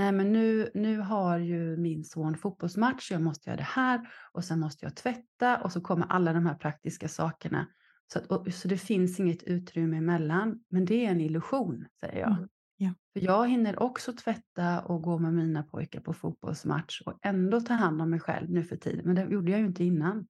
[0.00, 4.44] Nej, men nu, nu har ju min son fotbollsmatch, jag måste göra det här och
[4.44, 7.66] sen måste jag tvätta och så kommer alla de här praktiska sakerna.
[8.12, 12.20] Så, att, och, så det finns inget utrymme emellan, men det är en illusion, säger
[12.20, 12.30] jag.
[12.30, 12.94] Mm, ja.
[13.12, 17.74] För jag hinner också tvätta och gå med mina pojkar på fotbollsmatch och ändå ta
[17.74, 20.26] hand om mig själv nu för tiden, men det gjorde jag ju inte innan.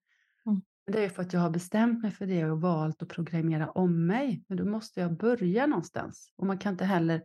[0.47, 0.61] Mm.
[0.87, 4.07] Det är för att jag har bestämt mig för det och valt att programmera om
[4.07, 4.45] mig.
[4.49, 6.33] Men då måste jag börja någonstans.
[6.37, 7.23] Och man kan inte heller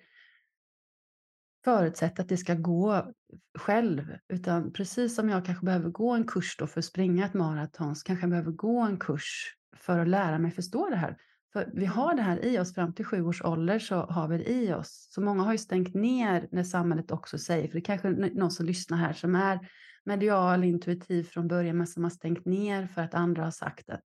[1.66, 3.12] förutsätta att det ska gå
[3.58, 4.18] själv.
[4.30, 7.96] Utan precis som jag kanske behöver gå en kurs då för att springa ett maraton
[7.96, 11.18] så kanske jag behöver gå en kurs för att lära mig förstå det här.
[11.54, 14.38] För vi har det här i oss fram till sju års ålder så har vi
[14.38, 15.08] det i oss.
[15.12, 18.36] Så många har ju stängt ner när samhället också säger, för det är kanske är
[18.36, 19.60] någon som lyssnar här som är
[20.04, 24.02] medial, intuitiv från början men som har stängt ner för att andra har sagt att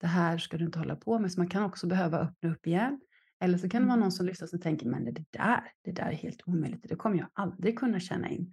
[0.00, 1.32] det här ska du inte hålla på med.
[1.32, 3.00] Så man kan också behöva öppna upp igen.
[3.42, 4.00] Eller så kan det vara Mm.
[4.04, 7.18] någon som lyssnar som tänker, men det där, det där är helt omöjligt, det kommer
[7.18, 8.52] jag aldrig kunna känna in.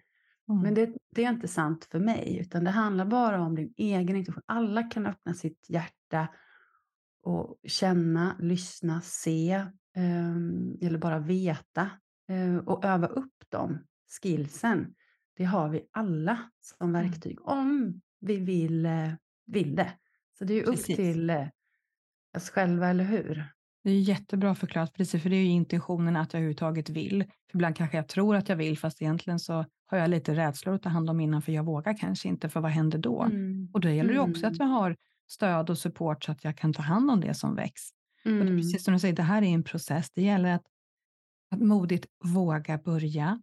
[0.49, 0.61] Mm.
[0.61, 4.15] Men det, det är inte sant för mig, utan det handlar bara om din egen
[4.15, 4.43] intuition.
[4.45, 6.27] Alla kan öppna sitt hjärta
[7.23, 11.89] och känna, lyssna, se ehm, eller bara veta
[12.29, 13.79] eh, och öva upp de
[14.21, 14.95] skillsen.
[15.35, 17.01] Det har vi alla som Mm.
[17.03, 19.11] verktyg om vi vill, eh,
[19.45, 19.91] vill det.
[20.37, 20.95] Så det är ju upp Precis.
[20.95, 21.47] till eh,
[22.37, 23.45] oss själva, eller hur?
[23.89, 27.23] Det är jättebra förklarat, precis, för det är ju intentionen att jag överhuvudtaget vill.
[27.23, 30.75] För ibland kanske jag tror att jag vill, fast egentligen så har jag lite rädslor
[30.75, 33.21] att ta hand om innan, för jag vågar kanske inte, för vad händer då?
[33.23, 33.69] Mm.
[33.73, 34.51] Och då gäller det också Mm.
[34.51, 34.95] att jag har
[35.27, 37.81] stöd och support så att jag kan ta hand om det som väcks.
[38.25, 38.57] Och det Mm.
[38.57, 40.11] precis som du säger, det här är en process.
[40.15, 40.65] Det gäller att,
[41.51, 43.41] att modigt våga börja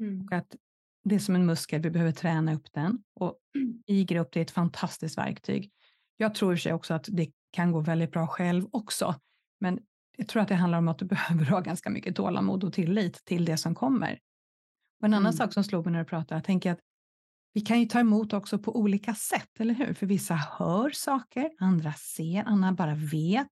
[0.00, 0.24] Mm.
[0.26, 0.56] och att
[1.04, 2.98] det är som en muskel, vi behöver träna upp den.
[3.20, 3.34] Och
[3.86, 5.70] i grupp, det är ett fantastiskt verktyg.
[6.16, 9.14] Jag tror i och för sig också att det kan gå väldigt bra själv också,
[9.60, 9.78] men
[10.16, 13.24] jag tror att det handlar om att du behöver ha ganska mycket tålamod och tillit
[13.24, 14.18] till det som kommer.
[15.00, 15.32] Och en annan Mm.
[15.32, 16.80] sak som slog mig när du pratade, jag tänker att
[17.52, 19.94] vi kan ju ta emot också på olika sätt, eller hur?
[19.94, 23.50] För vissa hör saker, andra ser, andra bara vet.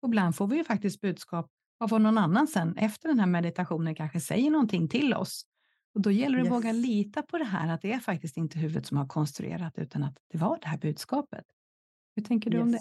[0.00, 3.26] Och ibland får vi ju faktiskt budskap av vad någon annan sen efter den här
[3.26, 5.46] meditationen kanske säger någonting till oss.
[5.94, 6.86] Och då gäller det att våga Yes.
[6.86, 10.18] lita på det här, att det är faktiskt inte huvudet som har konstruerat, utan att
[10.32, 11.44] det var det här budskapet.
[12.16, 12.78] Hur tänker du om det?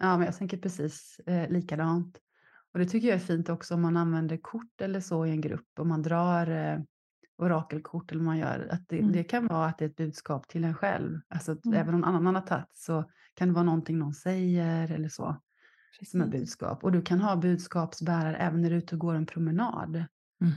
[0.00, 2.18] Ja, men jag tänker precis eh, likadant.
[2.72, 5.40] Och det tycker jag är fint också om man använder kort eller så i en
[5.40, 5.78] grupp.
[5.78, 6.80] Om man drar eh,
[7.38, 8.68] orakelkort eller man gör.
[8.70, 9.12] Att det, Mm.
[9.12, 11.20] det kan vara att det är ett budskap till en själv.
[11.28, 11.78] Alltså Mm.
[11.78, 15.36] även om någon annan har tagit så kan det vara någonting någon säger eller så.
[16.10, 16.40] Som är Precis.
[16.40, 16.84] budskap.
[16.84, 20.04] Och du kan ha budskapsbärare även när du är ute och går en promenad.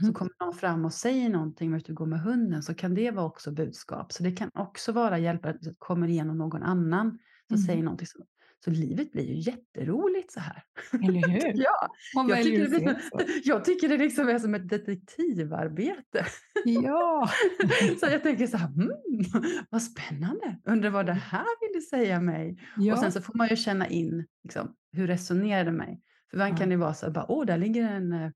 [0.00, 0.14] Så Mhm.
[0.14, 3.26] kommer någon fram och säger någonting att du går med hunden så kan det vara
[3.26, 4.12] också budskap.
[4.12, 7.10] Så det kan också vara hjälp att det kommer igenom någon annan
[7.48, 7.58] som Mhm.
[7.58, 8.06] säger någonting.
[8.06, 8.18] Så,
[8.66, 10.62] så livet blir ju jätteroligt så här.
[10.92, 11.52] Eller hur?
[11.62, 13.00] ja, Man jag tycker, det blir,
[13.44, 16.26] jag tycker det liksom är som ett detektivarbete.
[16.64, 17.30] Ja,
[18.00, 22.58] så jag tänker så här, hmm, vad spännande, undrar vad det här ville säga mig.
[22.76, 22.92] ja.
[22.94, 26.00] Och sen så får man ju känna in, liksom, hur resonerar det mig?
[26.30, 26.56] För ibland Ja.
[26.56, 28.30] kan det vara så här, bara, åh, där ligger en eh,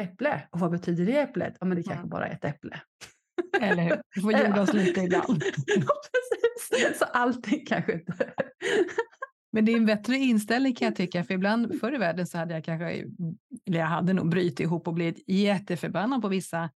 [0.00, 0.48] äpple.
[0.50, 1.56] Och vad betyder det äpplet?
[1.60, 1.90] Ja, men det Ja.
[1.92, 2.80] kanske bara är ett äpple.
[3.60, 4.02] eller hur?
[4.14, 5.42] Vi får jorda oss lite ibland.
[5.66, 6.98] ja, precis.
[6.98, 8.32] Så allting kanske inte...
[9.52, 12.38] Men det är en bättre inställning kan jag tycka, för ibland förr i världen så
[12.38, 12.90] hade jag kanske,
[13.66, 16.70] eller jag hade nog brutit ihop och blivit jätteförbannad på vissa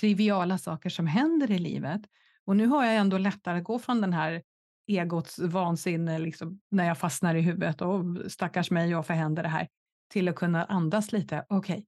[0.00, 2.00] triviala saker som händer i livet.
[2.44, 4.42] Och nu har jag ändå lättare att gå från den här
[4.86, 9.68] egots vansinne, liksom, när jag fastnar i huvudet och stackars mig, varför händer det här?
[10.12, 11.86] Till att kunna andas lite, okej.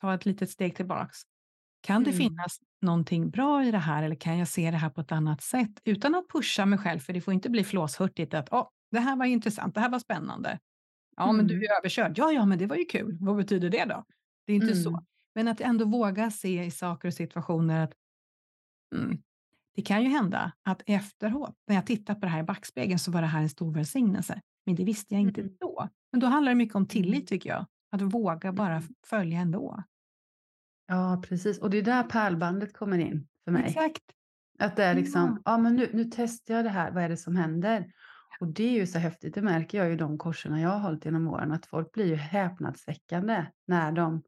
[0.00, 1.18] Ta ett litet steg tillbaks.
[1.82, 2.18] Kan det Mm.
[2.18, 5.42] finnas någonting bra i det här eller kan jag se det här på ett annat
[5.42, 6.98] sätt utan att pusha mig själv?
[7.00, 9.98] För det får inte bli flåshurtigt att "Åh, det här var intressant, det här var
[9.98, 10.58] spännande.
[11.16, 11.64] Ja, men du Mm.
[11.64, 12.18] är överkörd.
[12.18, 13.18] Ja, ja, men det var ju kul.
[13.20, 14.04] Vad betyder det då?
[14.46, 14.88] Det är inte så.
[14.90, 15.00] Mm.
[15.34, 17.92] Men att ändå våga se i saker och situationer att
[18.94, 19.18] mm,
[19.76, 23.10] det kan ju hända att efteråt, när jag tittar på det här i backspegeln, så
[23.10, 24.40] var det här en stor välsignelse.
[24.66, 25.56] Men det visste jag inte Mm.
[25.60, 25.88] då.
[26.12, 26.88] Men då handlar det mycket om Mm.
[26.88, 27.66] tillit tycker jag.
[27.92, 28.88] Att våga bara Mm.
[29.06, 29.82] följa ändå.
[30.92, 31.58] Ja, precis.
[31.58, 33.64] Och det är där pärlbandet kommer in för mig.
[33.66, 34.02] Exakt.
[34.58, 35.52] Att det är liksom, Ja.
[35.52, 37.92] ja men nu, nu testar jag det här, vad är det som händer?
[38.40, 40.78] Och det är ju så häftigt, det märker jag ju i de kurserna jag har
[40.78, 44.22] hållit genom åren, att folk blir ju häpnadsväckande när de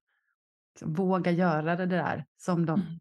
[0.75, 2.99] liksom vågar göra det där som de Mm.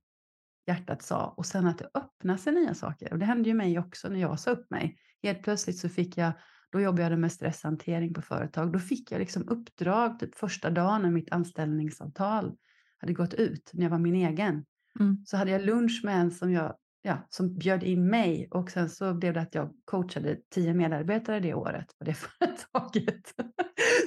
[0.67, 3.13] hjärtat sa och sen att det öppnar sig nya saker.
[3.13, 4.97] Och det hände ju mig också när jag sa upp mig.
[5.23, 6.31] Helt plötsligt så fick jag,
[6.71, 11.01] då jobbade jag med stresshantering på företag, då fick jag liksom uppdrag typ första dagen
[11.01, 12.55] när mitt anställningsavtal
[13.03, 14.65] hade gått ut, när jag var min egen.
[14.99, 15.17] Mm.
[15.25, 18.89] Så hade jag lunch med en som, jag, ja, som bjöd in mig och sen
[18.89, 23.33] så blev det att jag coachade tio medarbetare det året på det företaget.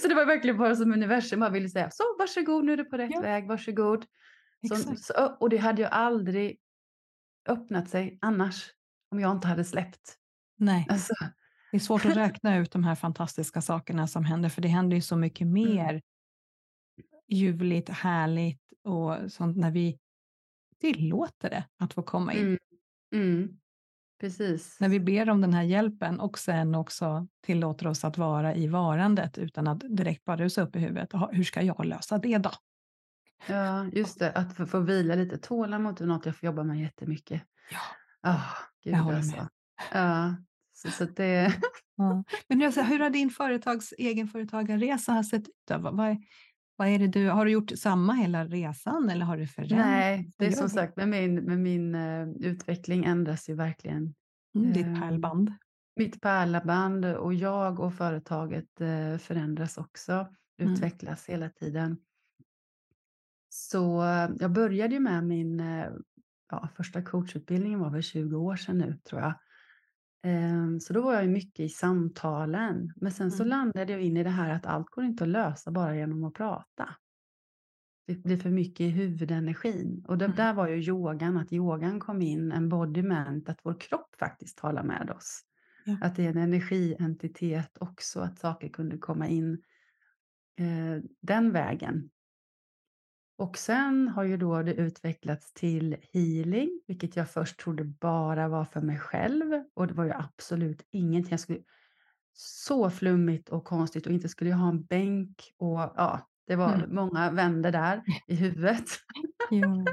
[0.03, 2.85] så det var verkligen bara som universum bara ville säga, så varsågod, nu är du
[2.85, 3.21] på rätt Ja.
[3.21, 4.05] väg, varsågod.
[4.69, 6.59] Så, så, och det hade ju aldrig
[7.49, 8.71] öppnat sig annars
[9.11, 10.17] om jag inte hade släppt.
[10.59, 11.15] Nej, Alltså,
[11.71, 14.97] det är svårt att räkna ut de här fantastiska sakerna som händer, för det händer
[14.97, 16.03] ju så mycket mer
[17.29, 19.99] ljuvligt, härligt och sånt när vi
[20.81, 22.45] tillåter det att få komma in.
[22.47, 22.59] mm,
[23.15, 23.59] mm,
[24.21, 24.81] precis.
[24.81, 28.67] När vi ber om den här hjälpen och sen också tillåter oss att vara i
[28.67, 31.09] varandet utan att direkt bara rusa upp i huvudet.
[31.13, 32.51] "Jaha, Hur ska jag lösa det då?
[33.49, 35.39] Ja, just det, att få, få vila lite.
[35.39, 37.43] Tålamod är något jag får jobba med jättemycket.
[37.71, 37.79] Ja,
[38.31, 38.43] Ah,
[38.85, 39.37] gud Jag håller alltså.
[39.37, 39.49] med.
[39.93, 40.37] Ja,
[40.73, 41.55] så, så det...
[41.97, 42.25] Ja.
[42.49, 45.55] Men alltså, hur har din företags, egenföretagarresa sett ut?
[45.71, 46.17] Vad, vad,
[46.77, 49.79] vad är det du, har du gjort samma hela resan eller har du förändrat?
[49.79, 54.15] Nej, det är som sagt med min, med min eh, utveckling ändras ju verkligen.
[54.55, 55.53] Mm, ditt ehm, pärlband.
[55.97, 60.27] Mitt pärlaband och jag och företaget eh, förändras också,
[60.61, 60.73] Mm.
[60.73, 61.99] utvecklas hela tiden.
[63.49, 65.89] Så eh, jag började ju med min eh,
[66.51, 69.35] ja, första coachutbildning var väl 20 år sedan nu tror jag.
[70.27, 72.93] Ehm, Så då var jag mycket i samtalen.
[72.97, 73.49] Men sen så Mm.
[73.51, 76.35] landade jag in i det här att allt går inte att lösa bara genom att
[76.35, 76.89] prata.
[78.07, 80.05] Det blir för mycket i huvudenergin.
[80.09, 80.37] Och det Mm.
[80.37, 85.11] där var ju yogan, att yogan kom in, embodiment, att vår kropp faktiskt talar med
[85.11, 85.41] oss.
[85.85, 85.97] Ja.
[86.03, 89.63] Att det är en energientitet också, att saker kunde komma in
[90.59, 92.11] eh, den vägen.
[93.39, 98.65] Och sen har ju då det utvecklats till healing, vilket jag först trodde bara var
[98.65, 99.65] för mig själv.
[99.75, 101.31] Och det var ju absolut ingenting.
[101.31, 101.61] Jag skulle,
[102.33, 106.75] så flummigt och konstigt och inte skulle jag ha en bänk och ja, det var
[106.75, 106.95] Mm.
[106.95, 108.85] många vänder där i huvudet.
[109.51, 109.85] Um,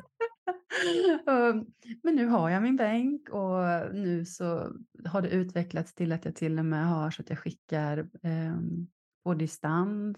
[2.03, 3.59] Men nu har jag min bänk och
[3.93, 4.73] nu så
[5.05, 8.87] har det utvecklats till att jag till och med har så att jag skickar ehm,
[9.23, 10.17] på distans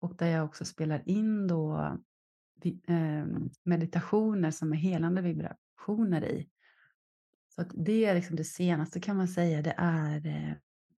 [0.00, 1.98] och där jag också spelar in då ehm,
[3.64, 6.48] meditationer som är helande vibrationer i.
[7.54, 10.52] Så att det är liksom det senaste kan man säga, det är eh,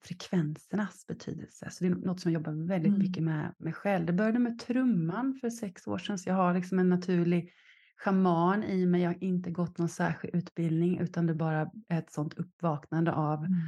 [0.04, 1.67] frekvensernas betydelse.
[1.71, 3.00] Så det är något som jag jobbar väldigt Mm.
[3.00, 4.06] mycket med mig själv.
[4.06, 7.52] Det började med trumman för sex år sedan, så jag har liksom en naturlig
[7.97, 9.02] schaman i mig.
[9.02, 13.39] Jag har inte gått någon särskild utbildning, utan det bara är ett sånt uppvaknande av
[13.45, 13.60] Mm.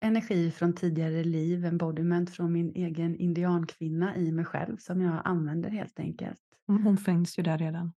[0.00, 5.70] Energi från tidigare liv, embodiment från min egen indiankvinna i mig själv som jag använder
[5.70, 6.40] helt enkelt.
[6.68, 7.92] Mm, Hon finns ju där redan.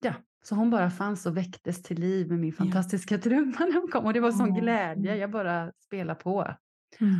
[0.00, 2.56] Ja, så hon bara fanns och väcktes till liv med min Ja.
[2.56, 6.54] fantastiska trumma när hon kom och det var sån Ja, glädje, jag bara spelar på.
[7.00, 7.14] Mm.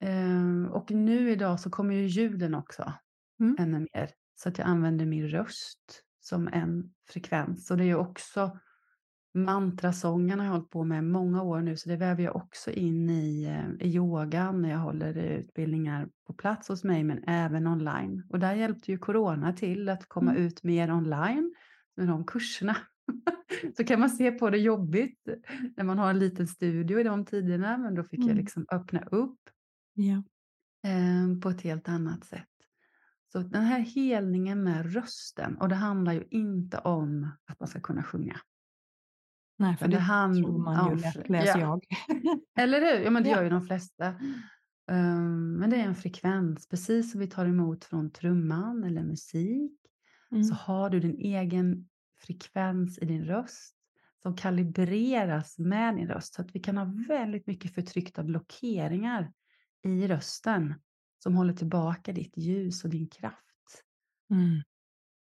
[0.00, 2.92] Ehm, och nu idag så kommer ju ljuden också
[3.40, 3.56] Mm.
[3.58, 4.10] ännu mer.
[4.34, 7.70] Så att jag använder min röst som en frekvens.
[7.70, 8.58] Och det är ju också
[9.34, 13.10] mantrasången har jag hållit på med många år nu, så det väver jag också in
[13.10, 18.24] i, eh, i yogan när jag håller utbildningar på plats hos mig, men även online.
[18.28, 20.42] Och där hjälpte ju corona till att komma Mm.
[20.46, 21.54] ut mer online
[21.96, 22.76] med de kurserna.
[23.76, 25.28] så kan man se på det jobbigt
[25.76, 28.36] när man har en liten studio i de tiderna, men då fick jag Mm.
[28.38, 29.38] liksom öppna upp
[29.94, 30.22] Ja.
[30.84, 32.46] eh, på ett helt annat sätt.
[33.32, 37.80] Så den här helningen med rösten, och det handlar ju inte om att man ska
[37.80, 38.36] kunna sjunga.
[39.60, 41.80] Nej, för det det han- tror man ja, ju för- lätt, läser ja.
[42.08, 42.40] jag.
[42.58, 43.04] Eller hur?
[43.04, 43.36] Ja, men det Ja.
[43.36, 44.14] gör ju de flesta.
[44.90, 49.72] Ehm, men det är en frekvens, precis som vi tar emot från trumman eller musik,
[50.32, 50.44] Mm.
[50.44, 51.88] så har du din egen
[52.26, 53.74] frekvens i din röst
[54.22, 56.34] som kalibreras med din röst.
[56.34, 59.32] Så att vi kan ha väldigt mycket förtryckta blockeringar
[59.84, 60.74] i rösten
[61.22, 63.84] som håller tillbaka ditt ljus och din kraft.
[64.30, 64.62] Mm.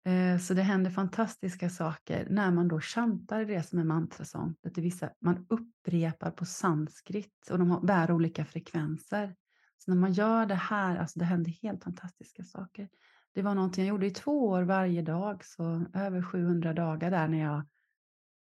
[0.09, 4.55] Eh, så det händer fantastiska saker när man då chantar det som är mantrasång.
[4.63, 9.35] Att det vissa, man upprepar på sanskrit och de har, bär olika frekvenser.
[9.79, 12.89] Så när man gör det här, alltså det händer helt fantastiska saker.
[13.35, 17.29] Det var någonting jag gjorde i två år varje dag, så över 700 dagar där
[17.29, 17.67] när jag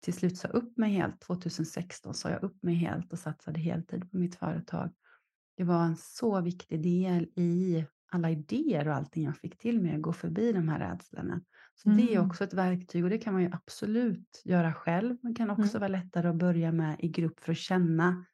[0.03, 1.21] till slut sa upp mig helt.
[1.21, 4.89] 2016 sa jag upp mig helt och satsade heltid på mitt företag.
[5.57, 9.95] Det var en så viktig del i alla idéer och allting jag fick till mig
[9.95, 11.41] att gå förbi de här rädslorna.
[11.75, 12.27] Så det är Mm.
[12.27, 15.17] också ett verktyg och det kan man ju absolut göra själv.
[15.21, 15.79] Det kan också Mm.
[15.79, 18.25] vara lättare att börja med i grupp för att känna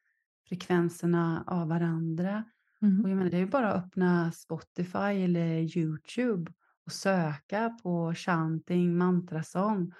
[0.50, 2.44] frekvenserna av varandra.
[2.82, 3.02] Mm.
[3.04, 6.52] Och jag menar, det är ju bara att öppna Spotify eller Youtube
[6.86, 9.94] och söka på chanting, mantrasång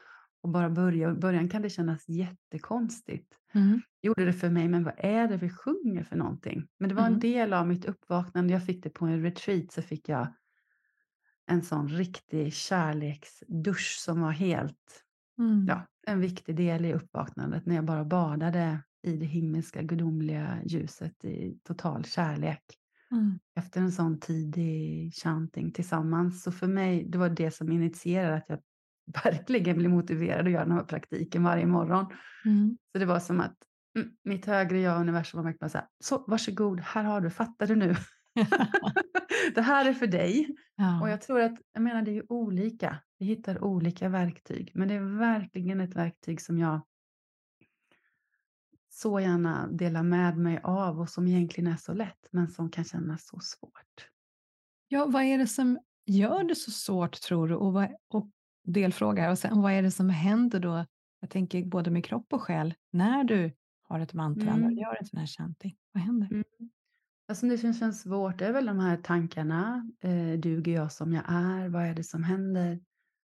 [0.44, 1.12] och bara börja.
[1.12, 3.38] I början kan det kännas jättekonstigt.
[3.54, 3.82] Mm.
[4.02, 6.68] Gjorde det för mig, men vad är det vi sjunger för någonting?
[6.80, 7.20] Men det var en Mm.
[7.20, 8.54] del av mitt uppvaknande.
[8.54, 10.28] Jag fick det på en retreat så fick jag
[11.46, 15.04] en sån riktig kärleksdusch som var helt,
[15.40, 15.66] Mm.
[15.68, 21.26] ja, en viktig del i uppvaknandet när jag bara badade i det himmelska gudomliga ljuset
[21.26, 22.64] i total kärlek
[23.12, 23.40] Mm.
[23.56, 26.44] efter en sån tidig chanting tillsammans.
[26.44, 28.60] Så för mig, det var det som initierade att jag
[29.24, 32.06] verkligen blev motiverad att göra den här praktiken varje morgon.
[32.46, 32.78] Mm.
[32.92, 33.56] Så det var som att
[33.98, 37.30] mm, mitt högre jag och universum var verkligen så här, så varsågod, här har du,
[37.30, 37.96] fattar du nu?
[39.56, 40.48] det här är för dig.
[40.50, 41.10] Och Ja.
[41.10, 44.94] jag tror att, jag menar det är ju olika, vi hittar olika verktyg, men det
[44.94, 46.82] är verkligen ett verktyg som jag
[48.90, 52.84] så gärna delar med mig av och som egentligen är så lätt, men som kan
[52.84, 54.08] kännas så svårt.
[54.88, 57.56] ja, vad är det som gör det så svårt tror du?
[57.56, 58.30] Och, vad, och
[58.64, 60.86] delfråga och sen vad är det som händer då?
[61.20, 63.52] Jag tänker både med kropp och själ, när du
[63.84, 64.78] har ett mantra, när du Mm.
[64.78, 65.76] gör en sån här chanting.
[65.92, 66.28] Vad händer?
[66.32, 66.44] Mm.
[67.34, 69.92] Som det som känns svårt det är väl de här tankarna.
[70.00, 71.70] Eh, duger jag som jag är?
[71.70, 72.80] Vad är det som händer?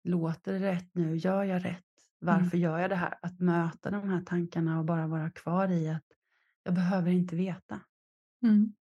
[0.04, 1.16] Låter det rätt nu?
[1.16, 1.84] Gör jag rätt?
[2.18, 3.14] Varför gör jag det här?
[3.22, 6.04] Att möta de här tankarna och bara vara kvar i att
[6.64, 7.80] jag behöver inte veta.
[8.42, 8.74] Mm.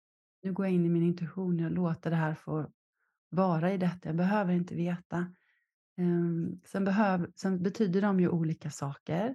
[0.43, 1.59] Nu går jag in i min intuition.
[1.59, 2.71] Jag låter det här få
[3.31, 4.09] vara i detta.
[4.09, 5.27] Jag behöver inte veta.
[6.03, 9.35] Ehm, sen, behöv, sen betyder de ju olika saker.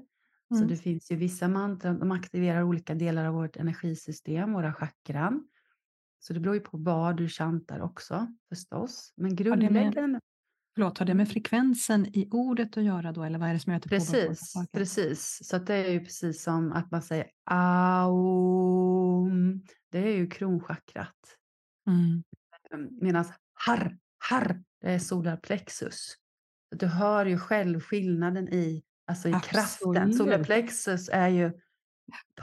[0.50, 0.68] Så Mm.
[0.68, 5.48] det finns ju vissa mantran, de aktiverar olika delar av vårt energisystem, våra chakran.
[6.20, 9.14] Så det beror ju på vad du chantar också förstås.
[9.16, 10.20] Men grundläggande,
[10.76, 13.72] Förlåt, har det med frekvensen i ordet att göra då, eller vad är det som
[13.72, 15.40] gör att det precis, precis.
[15.44, 19.62] Så det är ju precis som att man säger aum.
[19.92, 21.38] Det är ju kronchakrat.
[21.88, 22.24] Mm.
[23.02, 26.14] Medan harr, harr, det är solarplexus.
[26.70, 30.14] Du hör ju själv skillnaden i, alltså i kraften.
[30.14, 31.52] Solarplexus är ju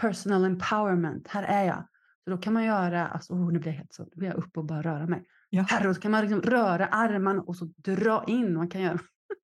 [0.00, 1.28] personal empowerment.
[1.28, 1.88] Här är jag.
[2.24, 4.36] Så då kan man göra, alltså oh, nu blir jag helt så, nu blir jag
[4.36, 5.24] uppe och bara röra mig.
[5.50, 5.62] Ja.
[5.62, 8.54] Här, så kan man liksom röra armarna och så dra in.
[8.54, 8.98] Man kan göra.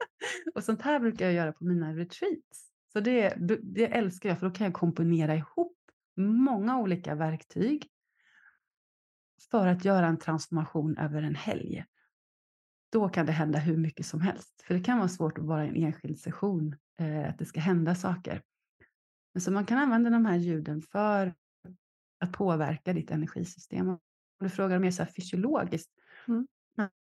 [0.54, 2.70] och sånt här brukar jag göra på mina retreats.
[2.92, 5.76] Så det, det älskar jag för då kan jag komponera ihop
[6.16, 7.88] många olika verktyg
[9.50, 11.84] för att göra en transformation över en helg.
[12.92, 14.62] Då kan det hända hur mycket som helst.
[14.62, 17.60] För det kan vara svårt att vara i en enskild session, eh, att det ska
[17.60, 18.42] hända saker.
[19.34, 21.34] Men så man kan använda de här ljuden för
[22.20, 23.88] att påverka ditt energisystem.
[23.88, 24.00] Och
[24.40, 25.90] du frågar mer så här fysiologiskt.
[26.28, 26.46] Mm.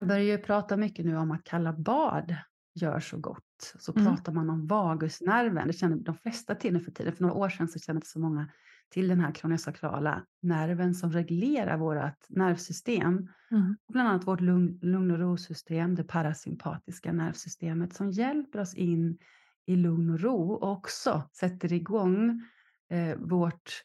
[0.01, 2.37] Man börjar ju prata mycket nu om att kalla bad
[2.75, 3.75] gör så gott.
[3.79, 4.07] Så Mm.
[4.07, 5.67] pratar man om vagusnerven.
[5.67, 7.13] Det känner de flesta till nu för tiden.
[7.13, 8.49] För några år sedan så kände inte så många
[8.89, 13.29] till den här kraniosakrala nerven som reglerar vårt nervsystem.
[13.51, 13.77] Mm.
[13.89, 19.19] Bland annat vårt lugn, lugn och rosystem, det parasympatiska nervsystemet som hjälper oss in
[19.67, 22.43] i lugn och ro och också sätter igång
[22.91, 23.83] eh, vårt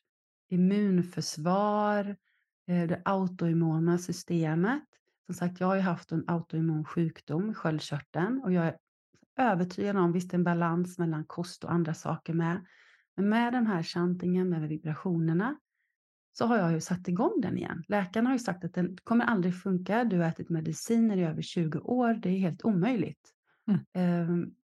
[0.49, 2.05] immunförsvar,
[2.67, 4.83] eh, det autoimmuna systemet.
[5.25, 8.77] Som sagt, jag har ju haft en autoimmun sjukdom i sköldkörteln och jag är
[9.37, 12.65] övertygad om, visst en balans mellan kost och andra saker med.
[13.21, 15.55] Men med den här chantingen, med vibrationerna,
[16.33, 17.83] så har jag ju satt igång den igen.
[17.87, 20.03] Läkarna har ju sagt att den kommer aldrig funka.
[20.03, 22.13] Du har ätit mediciner i över 20 år.
[22.13, 23.33] Det är helt omöjligt.
[23.67, 24.29] Mm.
[24.29, 24.55] Um,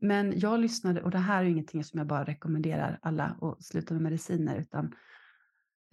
[0.00, 3.64] men jag lyssnade, och det här är ju ingenting som jag bara rekommenderar alla att
[3.64, 4.94] sluta med mediciner, utan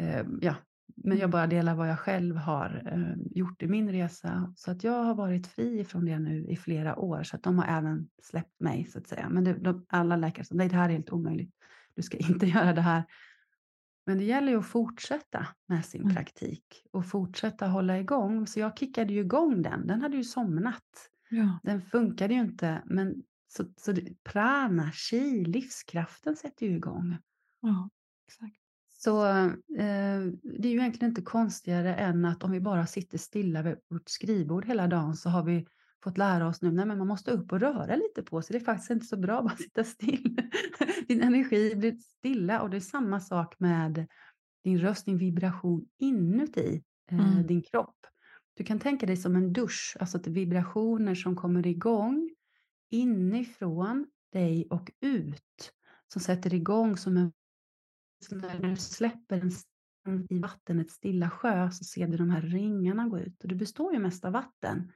[0.01, 0.55] um, ja,
[0.95, 4.53] men jag bara delar vad jag själv har um, gjort i min resa.
[4.55, 7.59] Så att jag har varit fri från det nu i flera år, så att de
[7.59, 9.29] har även släppt mig så att säga.
[9.29, 11.55] Men det, de, alla läkare sa, nej det här är helt omöjligt.
[11.95, 13.03] Du ska inte göra det här.
[14.05, 16.15] Men det gäller ju att fortsätta med sin Mm.
[16.15, 18.47] praktik och fortsätta hålla igång.
[18.47, 19.87] Så jag kickade ju igång den.
[19.87, 21.09] Den hade ju somnat.
[21.29, 21.59] Ja.
[21.63, 22.81] Den funkade ju inte.
[22.85, 27.17] Men så, så det, prana, chi, livskraften sätter ju igång.
[27.61, 27.89] ja,
[28.27, 28.57] exakt.
[28.89, 29.47] Så eh,
[30.43, 34.09] det är ju egentligen inte konstigare än att om vi bara sitter stilla vid vårt
[34.09, 35.67] skrivbord hela dagen så har vi
[36.03, 38.53] fått lära oss nu, nej men man måste upp och röra lite på sig.
[38.53, 40.37] Det är faktiskt inte så bra att bara sitta still.
[41.07, 44.07] Din energi blir stilla och det är samma sak med
[44.63, 47.47] din röst, din vibration inuti eh, Mm.
[47.47, 47.95] din kropp.
[48.53, 52.29] Du kan tänka dig som en dusch, alltså att vibrationer som kommer igång
[52.89, 55.73] inifrån dig och ut.
[56.07, 57.33] Som sätter igång som en...
[58.29, 59.51] Som när du släpper en
[60.29, 63.43] i vatten, ett stilla sjö, så ser du de här ringarna gå ut.
[63.43, 64.91] Och det består ju mest av vatten.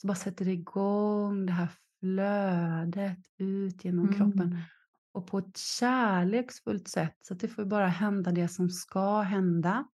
[0.00, 1.68] Så bara sätter det igång det här
[2.00, 4.40] flödet ut genom kroppen.
[4.46, 4.58] Mm.
[5.12, 7.16] Och på ett kärleksfullt sätt.
[7.20, 9.88] Så att det får bara hända det som ska hända.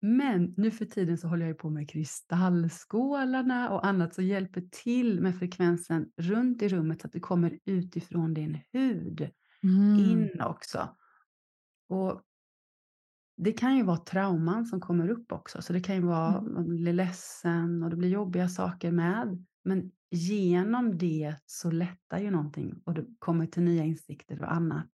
[0.00, 4.62] Men nu för tiden så håller jag ju på med kristallskålarna och annat som hjälper
[4.70, 9.30] till med frekvensen runt i rummet så att det kommer utifrån din hud
[9.64, 9.98] Mm.
[9.98, 10.96] in också.
[11.88, 12.22] Och
[13.36, 16.54] det kan ju vara trauman som kommer upp också, så det kan ju vara Mm.
[16.54, 19.44] man blir ledsen och det blir jobbiga saker med.
[19.64, 24.90] Men genom det så lättar ju någonting och det kommer till nya insikter och annat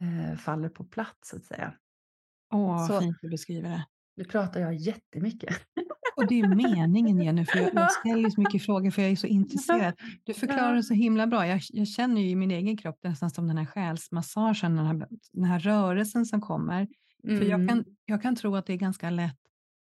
[0.00, 1.74] eh, faller på plats så att säga.
[2.52, 3.86] Åh, vad Så fint du beskriver det.
[4.16, 5.54] nu pratar jag jättemycket.
[6.16, 9.16] Och det är meningen Jenny, för jag, jag ställer så mycket frågor för jag är
[9.16, 9.94] så intresserad.
[10.24, 11.46] Du förklarar det så himla bra.
[11.46, 15.08] Jag, jag känner ju i min egen kropp nästan som den här själsmassagen, den här,
[15.32, 16.88] den här rörelsen som kommer.
[17.32, 19.38] För jag kan, Mm, jag kan tro att det är ganska lätt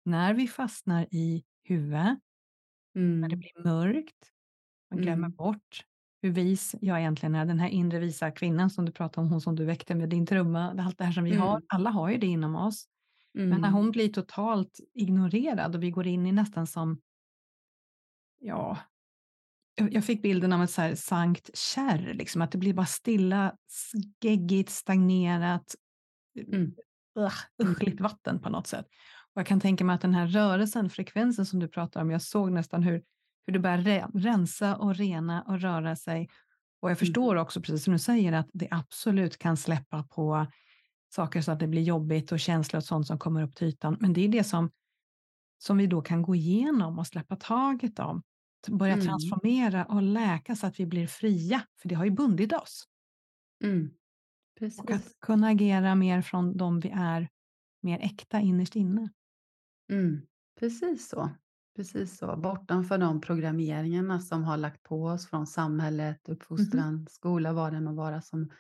[0.06, 2.20] när vi fastnar i huvudet,
[3.22, 4.32] när det mm, blir mörkt,
[4.92, 5.86] man glömmer mm, bort
[6.22, 7.46] hur vis jag egentligen är.
[7.46, 10.26] Den här inre visa kvinnan som du pratade om, hon som du väckte med din
[10.26, 12.88] trumma, allt det här som vi har, mm, alla har ju det inom oss.
[13.50, 17.02] Men när mm, hon blir totalt ignorerad och vi går in i nästan som,
[18.40, 18.78] ja,
[19.76, 22.86] jag jag fick bilden av ett så här sankt kärr, liksom, att det blir bara
[22.86, 23.56] stilla,
[24.22, 25.76] geggigt, stagnerat,
[26.54, 26.76] mm,
[27.16, 27.34] ugh,
[27.64, 28.86] uschligt vatten på något sätt.
[29.34, 32.22] Och jag kan tänka mig att den här rörelsen, frekvensen som du pratar om, jag
[32.22, 33.04] såg nästan hur,
[33.46, 36.30] hur det börjar re- rensa och rena och röra sig.
[36.82, 40.48] Och jag förstår också, precis som du säger, att det absolut kan släppa på
[41.16, 43.98] saker så att det blir jobbigt och känslor och sånt som kommer upp till ytan.
[44.00, 44.72] Men det är det som,
[45.58, 48.24] som vi då kan gå igenom och släppa taget om.
[48.68, 52.54] Börja mm, transformera och läka så att vi blir fria, för det har ju bundit
[52.54, 52.88] oss.
[53.64, 53.92] mm.
[54.62, 55.18] Och att Precis.
[55.20, 57.30] kunna agera mer från de vi är,
[57.82, 59.10] mer äkta innerst inne.
[59.92, 60.22] Mm.
[60.60, 61.30] Precis så.
[61.76, 62.38] Precis så.
[62.38, 67.94] Bortanför de programmeringarna som har lagt på oss från samhället, uppfostran, skola, vad det må
[67.94, 68.52] vara, som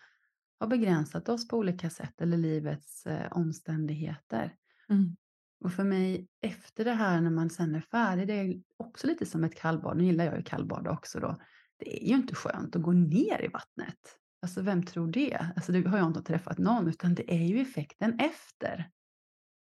[0.59, 4.55] har begränsat oss på olika sätt eller livets eh, omständigheter.
[4.89, 5.15] Mm.
[5.63, 9.25] Och för mig efter det här när man sen är färdig, det är också lite
[9.25, 9.97] som ett kallbad.
[9.97, 11.37] Nu gillar jag ju kallbad också då.
[11.77, 14.19] Det är ju inte skönt att gå ner i vattnet.
[14.43, 15.47] Alltså vem tror det?
[15.55, 18.89] Alltså det har jag inte träffat någon, utan det är ju effekten efter.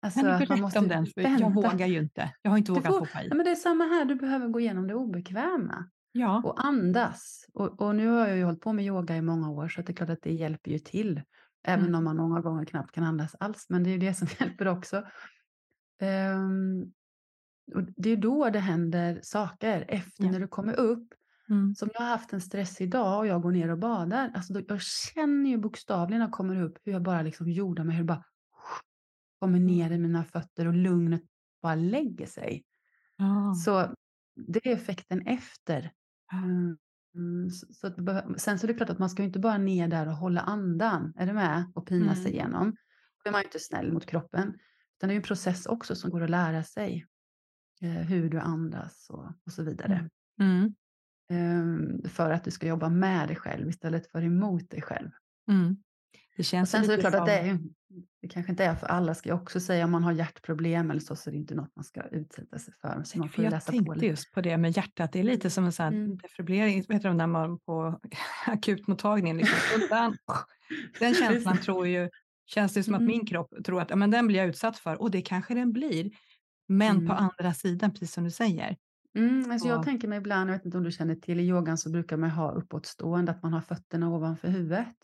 [0.03, 1.07] Alltså Kan du att man berätta måste om den?
[1.07, 2.33] För jag vågar ju inte.
[2.43, 3.29] Jag har inte vågat får, hoppa i.
[3.29, 6.43] ja, men det är samma här, du behöver gå igenom det obekväma Ja.
[6.45, 7.47] och andas.
[7.53, 9.93] Och, och nu har jag ju hållit på med yoga i många år, så det
[9.93, 11.23] är klart att det hjälper ju till.
[11.65, 11.95] Även Mm.
[11.95, 14.69] om man många gånger knappt kan andas alls, men det är ju det som hjälper
[14.69, 15.03] också.
[16.01, 16.83] Ehm,
[17.75, 20.31] och det är då det händer saker efter Ja.
[20.31, 21.09] när du kommer upp.
[21.51, 21.75] Mm.
[21.75, 24.33] Som jag har haft en stressig dag och jag går ner och badar.
[24.35, 27.85] Alltså då, jag känner ju bokstavligen när jag kommer upp hur jag bara liksom jordar
[27.85, 28.25] mig, hur det bara
[29.39, 31.23] kommer ner i mina fötter och lugnet
[31.63, 32.65] bara lägger sig.
[33.17, 33.55] Ja.
[33.55, 33.95] Så
[34.37, 35.93] det är effekten efter.
[36.33, 36.79] Mm,
[37.15, 39.59] mm, så, så att sen så är det klart att man ska ju inte bara
[39.59, 41.73] ner där och hålla andan, är du med?
[41.75, 42.25] Och pina Mm.
[42.25, 42.77] sig igenom.
[43.25, 44.49] Då är man ju inte snäll mot kroppen.
[44.97, 47.07] Utan det är ju en process också som går att lära sig.
[47.83, 50.11] Eh, hur du andas och, och så vidare.
[50.41, 50.75] Mm.
[51.31, 55.11] Ehm, för att du ska jobba med dig själv istället för emot dig själv.
[55.51, 55.77] Mm.
[56.37, 57.49] Det Och känns sen så är det klart att det, som...
[57.49, 57.59] är,
[58.23, 59.85] det kanske inte är för alla, ska jag också säga.
[59.85, 62.75] Om man har hjärtproblem eller så, så är det inte något man ska utsätta sig
[62.81, 63.03] för.
[63.05, 64.07] Så man får jag läsa på tänkte lite.
[64.07, 65.13] just på det med hjärtat.
[65.13, 66.17] Det är lite som en sån Mm.
[66.17, 68.01] defibrillering, heter det när man på
[68.47, 70.17] akutmottagningen liksom, undan.
[71.01, 72.09] Den känslan tror ju,
[72.47, 73.09] känns det som att Mm.
[73.17, 76.11] min kropp tror att men den blir jag utsatt för och det kanske den blir.
[76.69, 77.31] Men på Mm.
[77.39, 78.77] andra sidan, precis som du säger.
[79.15, 79.75] Mm, alltså Ja.
[79.75, 82.17] jag tänker mig ibland, jag vet inte om du känner till, i yogan så brukar
[82.17, 84.97] man ha uppåtstående, att man har fötterna ovanför huvudet.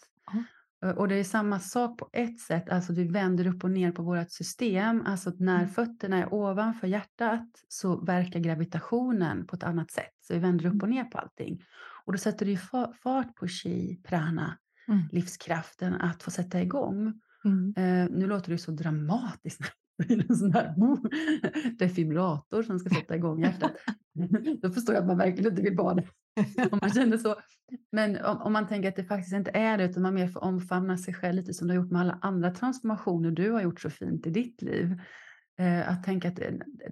[0.84, 3.92] Eh, Och det är samma sak på ett sätt, alltså vi vänder upp och ner
[3.92, 5.02] på vårt system.
[5.07, 5.68] Alltså när Mm.
[5.68, 10.12] fötterna är ovanför hjärtat så verkar gravitationen på ett annat sätt.
[10.20, 11.62] Så vi vänder upp och ner på allting.
[12.04, 15.02] Och då sätter det ju fa- fart på chi, prana, Mm.
[15.12, 17.20] livskraften att få sätta igång.
[17.44, 17.74] Mm.
[17.76, 19.61] Eh, nu låter det så dramatiskt.
[19.61, 19.70] Det är
[20.09, 20.74] en sån här
[21.78, 23.72] defibrillator som ska sätta igång hjärtat.
[24.62, 26.07] Då förstår jag att man verkligen inte vill det.
[26.70, 27.34] Om man känner så.
[27.92, 30.44] Men om, om man tänker att det faktiskt inte är det, utan man mer får
[30.44, 33.80] omfamna sig själv lite som du har gjort med alla andra transformationer du har gjort
[33.80, 35.01] så fint i ditt liv.
[35.59, 36.38] Eh, att tänka att,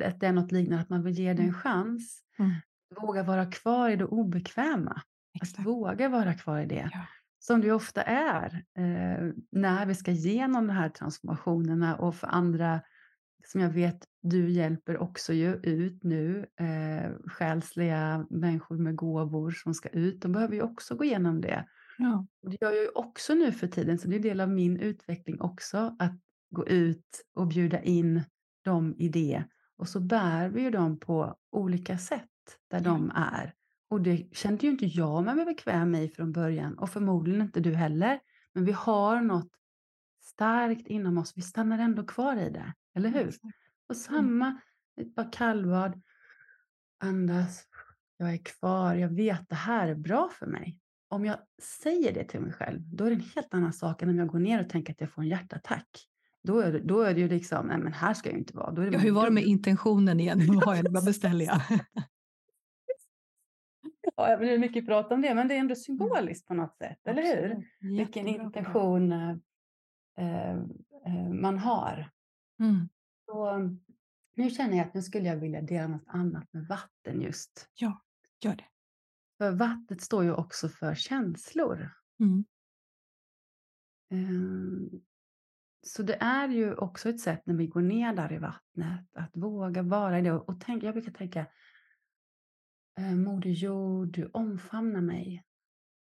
[0.03, 1.55] att det är något liknande, att man vill ge det en Mm.
[1.55, 2.21] chans.
[2.39, 2.53] Mm.
[3.01, 4.91] Våga vara kvar i det obekväma.
[4.91, 5.67] Att Exakt.
[5.67, 6.91] våga vara kvar i det.
[6.93, 7.07] Ja.
[7.39, 12.81] Som det ofta är eh, när vi ska igenom de här transformationerna och för andra
[13.45, 19.75] som jag vet du hjälper också ju ut nu, eh, själsliga människor med gåvor som
[19.75, 21.67] ska ut, de behöver ju också gå igenom det.
[21.99, 22.27] Ja.
[22.43, 24.77] Och det gör jag ju också nu för tiden, så det är del av min
[24.77, 26.15] utveckling också, att
[26.51, 28.23] gå ut och bjuda in
[28.65, 29.45] dem i det.
[29.77, 32.29] Och så bär vi ju dem på olika sätt
[32.71, 32.85] där Ja.
[32.85, 33.55] de är.
[33.89, 37.75] Och det kände ju inte jag mig bekväm med från början och förmodligen inte du
[37.75, 38.21] heller.
[38.55, 39.51] Men vi har något
[40.23, 43.35] starkt inom oss, vi stannar ändå kvar i det, eller hur?
[43.89, 44.61] Och samma,
[45.01, 46.03] ett par kallbad,
[47.01, 47.65] andas,
[48.17, 50.79] jag är kvar, jag vet det här är bra för mig.
[51.09, 51.39] Om jag
[51.83, 54.29] säger det till mig själv, då är det en helt annan sak än om jag
[54.29, 55.89] går ner och tänker att jag får en hjärtattack.
[56.43, 58.57] Då är det, då är det ju liksom, nej men här ska jag ju inte
[58.57, 58.91] vara.
[58.93, 60.47] Ja, hur var det med intentionen igen?
[60.47, 60.93] Vad har jag?
[60.93, 61.61] Vad beställer jag?
[64.17, 66.77] Ja, men det är mycket prat om det, men det är ändå symboliskt på något
[66.77, 67.51] sätt, eller hur?
[67.51, 67.67] Absolut.
[67.81, 68.47] Vilken Jättebra.
[68.47, 69.31] intention eh,
[70.19, 72.11] eh, man har.
[72.61, 72.89] Mm.
[73.27, 73.59] Så,
[74.35, 77.69] nu känner jag att nu skulle jag vilja dela något annat med vatten just.
[77.75, 78.03] Ja,
[78.41, 78.67] gör det.
[79.39, 81.91] För vattnet står ju också för känslor.
[82.21, 82.45] Mm.
[84.11, 84.91] Ehm,
[85.87, 89.37] Så det är ju också ett sätt när vi går ner där i vattnet att
[89.37, 90.33] våga vara i det.
[90.33, 91.47] Och tänk, jag brukar tänka,
[92.99, 95.45] eh, Moder Jord, du omfamnar mig.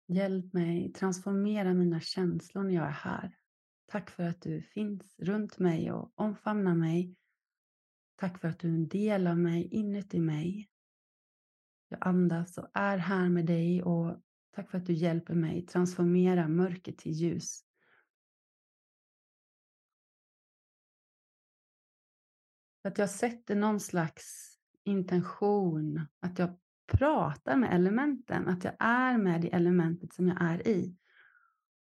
[0.08, 3.36] Hjälp mig transformera mina känslor när jag är här.
[3.86, 7.16] Tack för att du finns runt mig och omfamnar mig.
[8.16, 10.68] Tack för att du är en del av mig, inuti mig.
[11.88, 16.48] Jag andas och är här med dig och tack för att du hjälper mig transformera
[16.48, 17.64] mörker till ljus.
[22.84, 29.44] Att jag sätter någon slags intention, att jag pratar med elementen, att jag är med
[29.44, 30.96] i elementet som jag är i.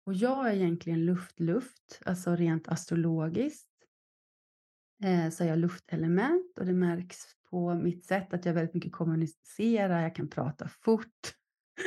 [0.08, 3.68] Och jag är egentligen luft-luft, alltså rent astrologiskt.
[5.04, 8.92] Eh, så är jag luftelement och det märks på mitt sätt att jag väldigt mycket
[8.92, 11.34] kommunicerar, jag kan prata fort.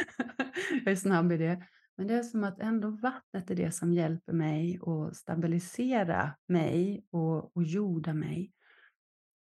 [0.85, 1.67] jag är snabb i det.
[1.97, 7.05] Men det är som att ändå vattnet är det som hjälper mig att stabilisera mig
[7.09, 8.51] och, och jorda mig.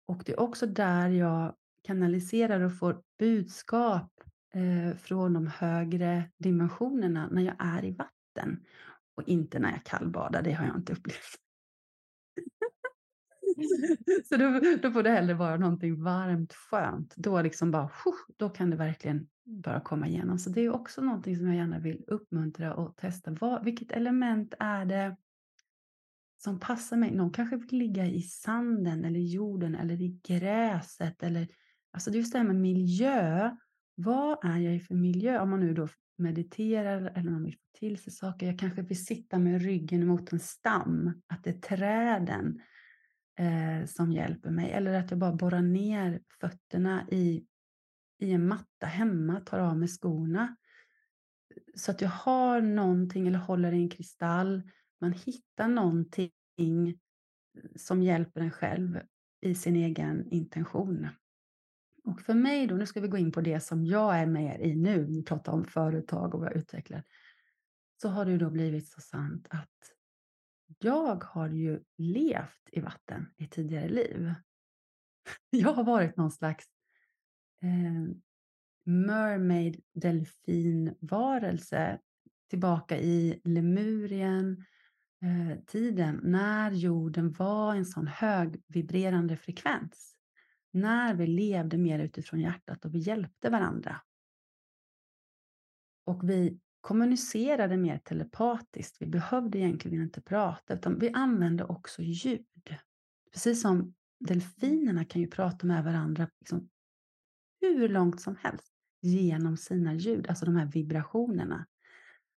[0.07, 4.13] Och det är också där jag kanaliserar och får budskap
[4.55, 8.65] eh, från de högre dimensionerna när jag är i vattnet vatten.
[9.15, 11.37] Och inte när jag kallbadar, det har jag inte upplevt.
[14.29, 17.17] Så då, då får det hellre vara någonting varmt, skönt.
[17.17, 17.91] Då liksom bara,
[18.37, 20.39] då kan det verkligen bara komma igenom.
[20.39, 23.31] Så det är också någonting som jag gärna vill uppmuntra och testa.
[23.31, 25.17] Vad, vilket element är det
[26.39, 27.15] som passar mig?
[27.15, 31.23] Någon kanske vill ligga i sanden eller jorden eller i gräset.
[31.23, 31.49] Eller,
[31.93, 33.51] alltså just det här med miljö.
[33.95, 35.41] Vad är jag i för miljö?
[35.41, 35.89] Om man nu då
[36.21, 38.47] mediterar eller man vill få till sig saker.
[38.47, 41.23] Jag kanske vill sitta med ryggen mot en stam.
[41.27, 42.61] Att det är träden
[43.39, 44.71] eh, som hjälper mig.
[44.71, 47.45] Eller att jag bara borrar ner fötterna i,
[48.19, 50.57] i en matta hemma, tar av mig skorna.
[51.75, 54.63] Så att jag har någonting eller håller i en kristall.
[55.01, 56.31] Man hittar någonting
[57.77, 59.01] som hjälper en själv
[59.41, 61.09] i sin egen intention.
[62.05, 64.61] Och för mig då, nu ska vi gå in på det som jag är med
[64.61, 67.05] i nu, vi pratar om företag och vad jag utvecklar.
[68.03, 69.69] Så har det ju då blivit så sant att
[70.79, 74.35] jag har ju levt i vatten i tidigare liv.
[75.51, 76.67] Jag har varit någon slags
[77.63, 78.17] eh,
[78.85, 81.99] mermaid delfinvarelse
[82.51, 84.65] tillbaka i Lemurien
[85.23, 90.17] eh, tiden när jorden var en sån hög vibrerande frekvens.
[90.71, 94.01] När vi levde mer utifrån hjärtat och vi hjälpte varandra.
[96.05, 99.03] Och vi kommunicerade mer telepatiskt.
[99.03, 102.77] Vi behövde egentligen inte prata, utan vi använde också ljud.
[103.33, 106.69] Precis som delfinerna kan ju prata med varandra liksom
[107.61, 111.67] hur långt som helst genom sina ljud, alltså de här vibrationerna.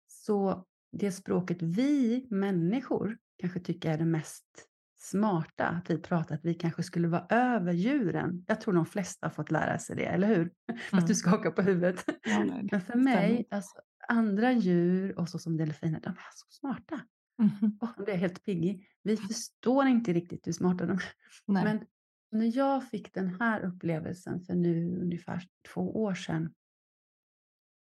[0.07, 4.70] Så det språket vi människor kanske tycker är det mest
[5.01, 8.45] smarta, att vi pratar att vi kanske skulle vara över djuren.
[8.47, 10.51] Jag tror de flesta har fått lära sig det, eller hur?
[10.71, 10.79] Mm.
[10.89, 12.05] Fast du skakar på huvudet.
[12.23, 13.73] Ja, nej, Men för mig, alltså,
[14.07, 17.01] andra djur, och så som delfiner, de är så smarta.
[17.37, 17.77] Mhm.
[17.81, 18.85] Oh, det är helt piggy.
[19.03, 21.13] Vi förstår inte riktigt hur smarta de är.
[21.45, 21.63] Nej.
[21.63, 21.85] Men
[22.31, 25.43] när jag fick den här upplevelsen för nu ungefär
[25.73, 26.53] två år sedan.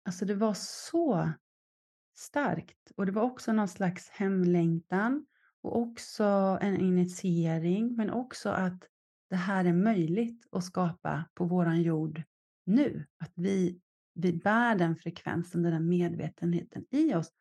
[0.05, 1.31] Alltså det var så
[2.15, 2.91] starkt.
[2.95, 5.25] Och det var också någon slags hemlängtan.
[5.65, 6.23] Och också
[6.61, 7.95] en initiering.
[7.95, 8.87] Men också att
[9.29, 12.23] det här är möjligt att skapa på våran jord
[12.65, 13.05] nu.
[13.17, 13.79] Att vi,
[14.13, 17.31] vi bär den frekvensen, den där medvetenheten i oss.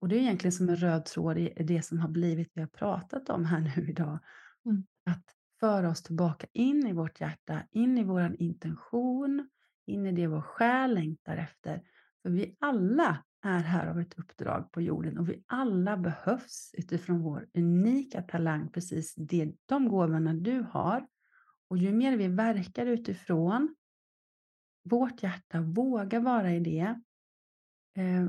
[0.00, 2.68] Och det är egentligen som en röd tråd i det som har blivit vi har
[2.68, 4.18] pratat om här nu idag.
[4.64, 4.86] Mm.
[5.06, 5.24] Att
[5.60, 9.48] föra oss tillbaka in i vårt hjärta, in i vår intention,
[9.86, 11.82] in i det vår själ längtar efter.
[12.22, 17.20] För vi alla är här av ett uppdrag på jorden och vi alla behövs utifrån
[17.20, 21.06] vår unika talang, precis det, de gåvorna du har.
[21.68, 23.74] Och ju mer vi verkar utifrån
[24.84, 27.00] vårt hjärta, våga vara i det,
[27.96, 28.28] eh,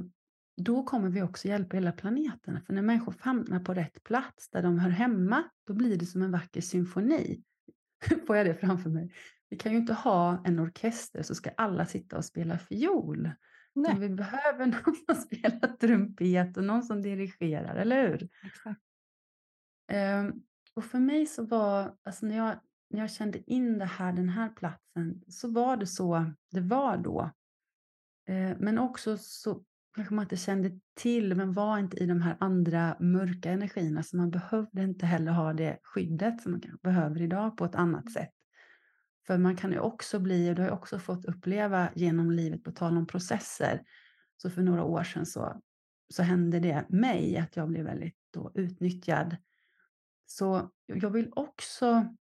[0.58, 2.62] då kommer vi också hjälpa hela planeten.
[2.66, 6.22] För när människor hamnar på rätt plats där de hör hemma, då blir det som
[6.22, 7.44] en vacker symfoni.
[8.28, 9.14] Får jag det framför mig?
[9.50, 13.30] Vi kan ju inte ha en orkester så ska alla sitta och spela fiol.
[13.76, 14.00] Nej.
[14.00, 18.30] Vi behöver någon som spelar trumpet och någon som dirigerar, eller hur?
[18.44, 18.82] Exakt.
[19.92, 20.44] Um,
[20.74, 22.60] och för mig så var, alltså när jag,
[22.90, 26.98] när jag kände in det här, den här platsen, så var det så det var
[26.98, 27.32] då.
[28.30, 29.64] Uh, men också så
[29.96, 34.18] kanske man inte kände till, men var inte i de här andra mörka energierna, så
[34.18, 38.32] man behövde inte heller ha det skyddet som man behöver idag på ett annat sätt.
[39.30, 42.64] För man kan ju också bli, och det har jag också fått uppleva genom livet,
[42.64, 43.82] på tal om processer,
[44.38, 45.62] så för några år sedan så,
[46.14, 49.36] så hände det mig att jag blev väldigt då utnyttjad.
[50.26, 52.16] Så jag vill också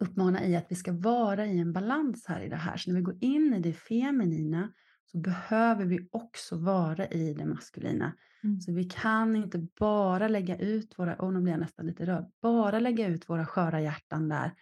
[0.00, 2.76] uppmana i att vi ska vara i en balans här i det här.
[2.76, 4.72] Så när vi går in i det feminina
[5.04, 8.16] så behöver vi också vara i det maskulina.
[8.44, 8.60] Mm.
[8.60, 12.30] Så vi kan inte bara lägga ut våra, och nu blir jag nästan lite rörd,
[12.42, 14.54] bara lägga ut våra sköra hjärtan där.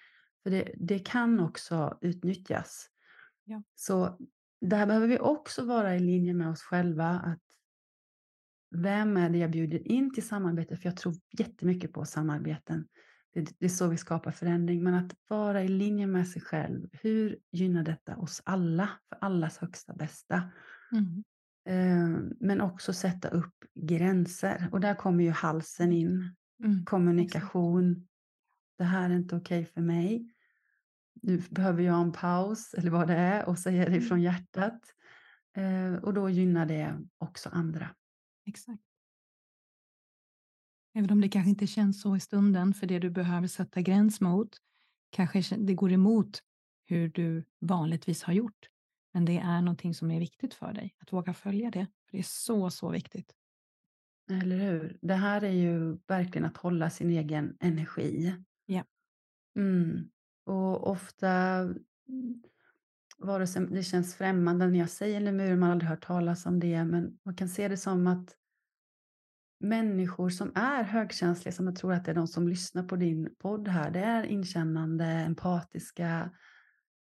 [0.42, 2.88] För det, det kan också utnyttjas.
[3.44, 3.62] Ja.
[3.74, 4.18] Så
[4.60, 7.08] där behöver vi också vara i linje med oss själva.
[7.08, 7.42] Att
[8.70, 10.76] vem är det jag bjuder in till samarbete?
[10.76, 12.88] För jag tror jättemycket på samarbeten.
[13.34, 14.82] Det, det är så vi skapar förändring.
[14.82, 16.88] Men att vara i linje med sig själv.
[16.92, 18.88] Hur gynnar detta oss alla?
[19.08, 20.42] För allas högsta bästa.
[20.92, 21.24] Mm.
[21.68, 24.68] Eh, men också sätta upp gränser.
[24.72, 26.34] Och där kommer ju halsen in.
[26.64, 26.84] Mm.
[26.84, 28.08] Kommunikation.
[28.82, 30.32] Det här är inte okej för mig.
[31.22, 34.02] Nu behöver jag en paus eller vad det är och säga det Mm.
[34.02, 34.80] från hjärtat.
[35.56, 37.94] Eh, och då gynnar det också andra.
[38.46, 38.82] Exakt.
[40.94, 44.20] Även om det kanske inte känns så i stunden för det du behöver sätta gräns
[44.20, 44.56] mot,
[45.10, 46.42] kanske det går emot
[46.86, 48.68] hur du vanligtvis har gjort.
[49.14, 51.86] Men det är någonting som är viktigt för dig, att våga följa det.
[52.06, 53.34] För det är så, så viktigt.
[54.30, 54.98] Eller hur?
[55.02, 58.34] Det här är ju verkligen att hålla sin egen energi.
[59.56, 60.08] Mm.
[60.46, 61.28] Och ofta,
[62.08, 62.42] mm,
[63.18, 66.60] vare sig det känns främmande när jag säger lemur, man har aldrig hört talas om
[66.60, 68.36] det, men man kan se det som att
[69.60, 73.34] människor som är högkänsliga, som jag tror att det är de som lyssnar på din
[73.38, 76.30] podd här, det är inkännande, empatiska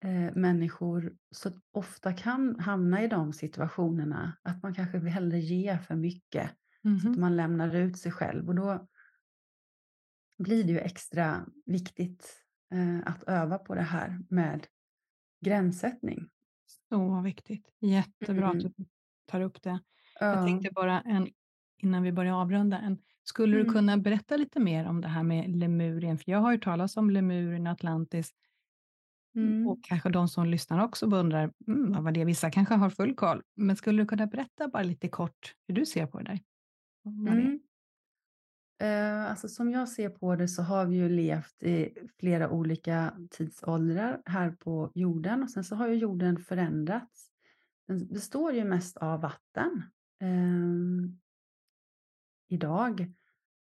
[0.04, 5.96] eh, människor, så ofta kan hamna i de situationerna, att man kanske hellre ge för
[5.96, 6.52] mycket,
[7.02, 7.22] så att Mhm.
[7.22, 8.48] man lämnar ut sig själv.
[8.48, 8.88] Och då
[10.42, 14.68] blir det ju extra viktigt eh, att öva på det här med
[15.46, 16.30] gränssättning.
[16.90, 17.70] Så viktigt.
[17.80, 18.74] Jättebra att Mm.
[18.78, 18.86] du
[19.26, 19.80] tar upp det.
[20.20, 20.46] Jag Ja.
[20.46, 21.28] tänkte bara en,
[21.78, 23.74] innan vi börjar avrunda, en, skulle du Mm.
[23.74, 26.18] kunna berätta lite mer om det här med Lemurien?
[26.18, 28.32] För jag har ju talat om Lemurien, Atlantis
[29.36, 29.68] Mm.
[29.68, 32.26] och kanske de som lyssnar också undrar mm, vad var det?
[32.26, 35.86] Vissa kanske har full koll, men skulle du kunna berätta bara lite kort hur du
[35.86, 36.40] ser på det där?
[37.04, 37.34] Vad?
[37.34, 37.60] Mm.
[38.82, 43.14] Eh, alltså som jag ser på det så har vi ju levt i flera olika
[43.30, 47.32] tidsåldrar här på jorden och sen så har ju jorden förändrats.
[47.88, 49.84] Den består ju mest av vatten
[50.22, 51.12] eh,
[52.50, 53.02] idag.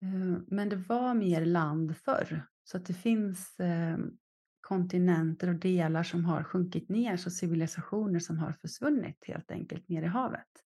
[0.03, 3.99] Eh, men det var mer land förr så att det finns eh,
[4.61, 10.03] kontinenter och delar som har sjunkit ner så civilisationer som har försvunnit helt enkelt ner
[10.03, 10.65] i havet.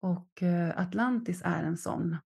[0.00, 2.16] Och eh, Atlantis är en sån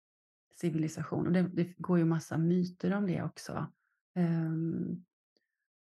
[0.61, 1.27] civilisation.
[1.27, 3.73] Och det, det går ju massa myter om det också.
[4.15, 5.05] Ehm,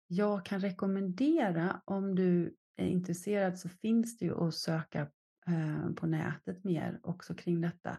[0.06, 5.00] jag kan rekommendera om du är intresserad så finns det ju att söka
[5.46, 7.98] eh, på nätet mer också kring detta.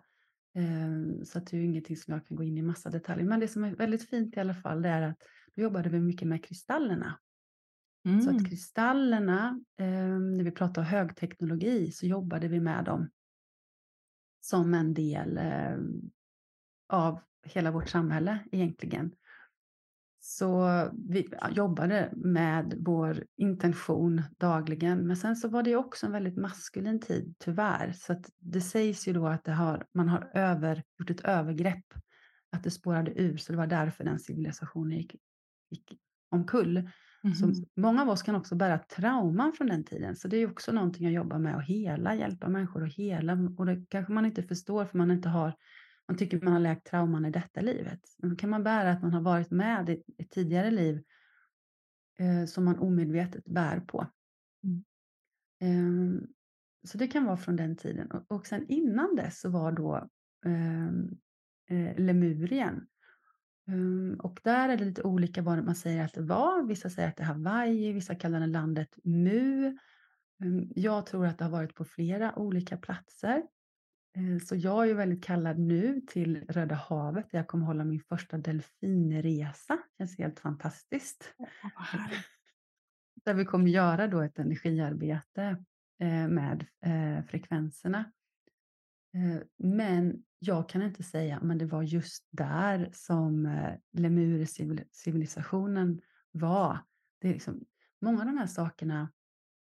[0.56, 3.26] Ehm, så att det är ju ingenting som jag kan gå in i massa detaljer.
[3.26, 5.18] Men det som är väldigt fint i alla fall det är att
[5.56, 7.20] då jobbade vi mycket med kristallerna.
[8.04, 8.36] Så Mm.
[8.36, 13.10] att kristallerna, ehm, när vi pratar högteknologi så jobbade vi med dem
[14.42, 15.78] som en del eh,
[16.94, 19.12] av hela vårt samhälle egentligen.
[20.20, 25.08] Så vi jobbade med vår intention dagligen.
[25.08, 27.92] Men sen så var det också en väldigt maskulin tid, tyvärr.
[27.92, 31.86] Så att det sägs ju då att har, man har över, gjort ett övergrepp.
[32.52, 35.16] Att det spårade ur, så det var därför den civilisationen gick,
[35.70, 36.00] gick
[36.32, 36.90] omkull.
[37.40, 37.66] Så Mhm.
[37.78, 40.16] många av oss kan också bära trauman från den tiden.
[40.16, 43.34] Så det är också någonting jag jobbar med att hela, hjälpa människor att hela.
[43.58, 45.54] Och det kanske man inte förstår för man inte har,
[46.08, 48.02] man tycker man har läkt trauman i detta livet.
[48.18, 51.04] Men då kan man bära att man har varit med i ett tidigare liv
[52.20, 54.08] eh, som man omedvetet bär på.
[54.64, 54.84] Mm.
[55.60, 56.28] Ehm,
[56.84, 58.12] så det kan vara från den tiden.
[58.12, 60.10] Och, och sen innan dess så var då
[60.46, 61.10] ehm,
[61.70, 62.88] eh, Lemurien.
[63.68, 66.64] Um, och där är det lite olika vad man säger att det var.
[66.64, 69.78] Vissa säger att det är Hawaii, vissa kallar det landet Mu.
[70.44, 73.44] Um, jag tror att det har varit på flera olika platser.
[74.18, 77.84] Uh, så jag är ju väldigt kallad nu till Röda havet där jag kommer hålla
[77.84, 79.74] min första delfinresa.
[79.74, 81.34] Det känns helt fantastiskt.
[81.76, 82.20] Härligt.
[83.26, 85.64] Där vi kommer göra då ett energiarbete
[86.00, 88.12] eh, med eh, frekvenserna.
[89.14, 96.02] Eh, Men jag kan inte säga, men det var just där som eh, Lemur-civilisationen
[96.32, 96.78] var.
[97.22, 97.66] Det är liksom,
[98.02, 99.12] många av de här sakerna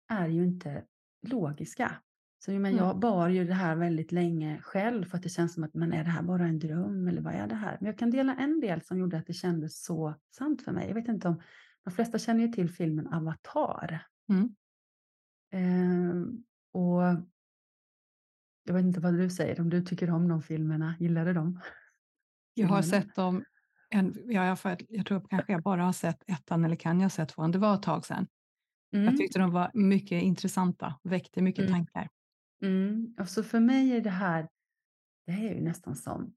[0.08, 0.84] är ju inte
[1.22, 2.00] logiska.
[2.44, 2.76] Så men Mm.
[2.76, 5.92] jag bar ju det här väldigt länge själv för att det känns som att men
[5.92, 7.76] är det här bara en dröm eller vad är det här?
[7.80, 10.88] Men jag kan dela en del som gjorde att det kändes så sant för mig.
[10.88, 11.40] Jag vet inte om
[11.84, 14.06] de flesta känner ju till filmen Avatar.
[14.28, 14.54] Mm.
[15.50, 17.02] Ehm, och
[18.64, 21.60] jag vet inte vad du säger, om du tycker om de filmerna, gillar du dem?
[22.54, 23.44] Jag har sett dem,
[23.90, 27.10] en, ja, jag, jag tror kanske jag bara har sett ettan eller kan jag ha
[27.10, 27.50] sett tvåan.
[27.52, 28.26] Det var ett tag sedan.
[28.90, 31.72] Jag Mm, tyckte de var mycket intressanta, väckte mycket Mm.
[31.72, 32.08] tankar.
[32.64, 33.14] Mm.
[33.18, 34.48] Och så för mig är det här,
[35.26, 36.34] det är ju nästan som,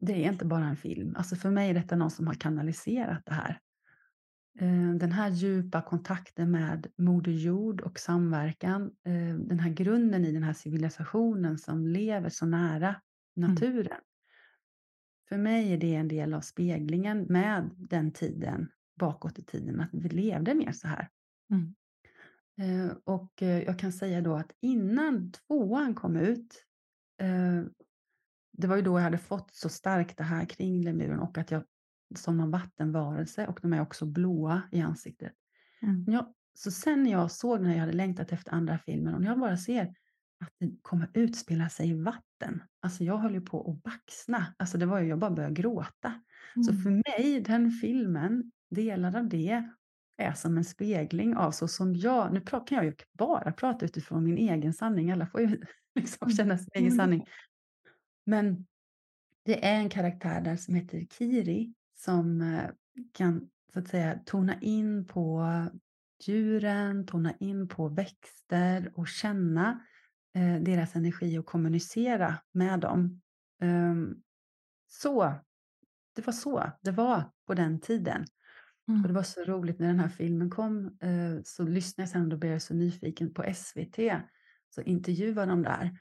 [0.00, 1.16] det är inte bara en film.
[1.16, 3.60] Alltså för mig är detta någon som har kanaliserat det här.
[4.58, 10.32] Eh, Den här djupa kontakten med Moder Jord och samverkan, eh, den här grunden i
[10.32, 13.00] den här civilisationen som lever så nära
[13.36, 14.00] naturen.
[15.28, 18.68] För mig är det en del av speglingen med den tiden
[18.98, 21.08] bakåt i tiden, att vi levde mer så här.
[21.50, 21.74] Mm.
[22.58, 26.64] Eh, Och eh, jag kan säga då att innan tvåan kom ut,
[27.20, 27.62] eh,
[28.52, 31.50] det var ju då jag hade fått så starkt det här kring lemuren och att
[31.50, 31.62] jag
[32.16, 35.32] som en vattenvarelse och de är också blåa i ansiktet.
[35.82, 36.04] Mm.
[36.08, 39.28] Jag, så sen när jag såg när jag hade längtat efter andra filmen och när
[39.28, 39.82] jag bara ser
[40.44, 42.62] att det kommer utspela sig i vatten.
[42.82, 44.54] Alltså jag höll ju på att baxna.
[44.58, 46.22] Alltså det var ju, jag bara började gråta.
[46.66, 46.82] Så Mm.
[46.82, 49.70] för mig, den filmen, delar av det
[50.20, 54.24] är som en spegling av så som jag, nu kan jag ju bara prata utifrån
[54.24, 55.46] min egen sanning, alla får ju
[55.94, 56.36] liksom Mm.
[56.36, 56.96] känna sin egen Mm.
[56.96, 57.26] sanning.
[58.26, 58.66] Men
[59.44, 62.70] det är en karaktär där som heter Kiri som eh,
[63.12, 65.46] kan så att säga tona in på
[66.24, 69.84] djuren, tona in på växter och känna
[70.34, 73.20] eh, deras energi och kommunicera med dem.
[73.62, 74.22] Ehm,
[74.86, 75.34] så,
[76.14, 78.24] det var så det var på den tiden.
[78.96, 79.14] Och det Mm.
[79.14, 82.52] var så roligt när den här filmen kom eh, så lyssnade jag sen och blev
[82.52, 83.98] jag så nyfiken på SVT.
[84.74, 85.98] Så intervjuade de där.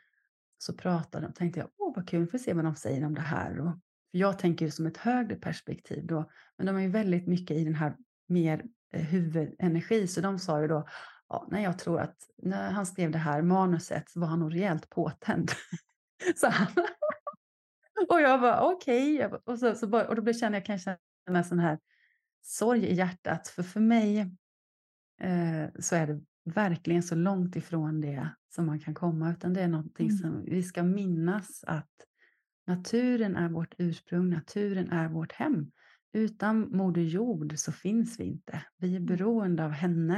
[0.57, 3.21] Så pratade de, tänkte jag, åh vad kul, får se vad de säger om det
[3.21, 3.59] här.
[3.59, 3.71] Och,
[4.11, 7.57] för jag tänker ju som ett högre perspektiv då, men de är ju väldigt mycket
[7.57, 7.95] i den här
[8.27, 10.07] mer eh, huvudenergi.
[10.07, 10.87] Så de sa ju då,
[11.29, 14.53] ja, nej jag tror att när han skrev det här manuset så var han nog
[14.55, 15.51] rejält påtänd.
[16.35, 16.67] så han.
[18.09, 20.97] och jag bara okej, bara- och, så, så bara, och då kände jag kanske
[21.29, 21.79] en sån här
[22.41, 23.47] sorg i hjärtat.
[23.47, 24.19] För för mig
[25.21, 29.31] eh, så är det verkligen så långt ifrån det som man kan komma.
[29.31, 30.17] Utan det är någonting Mm.
[30.17, 31.89] som vi ska minnas att
[32.67, 35.71] naturen är vårt ursprung, naturen är vårt hem.
[36.13, 38.63] Utan Moder Jord så finns vi inte.
[38.77, 40.15] Vi är beroende av henne.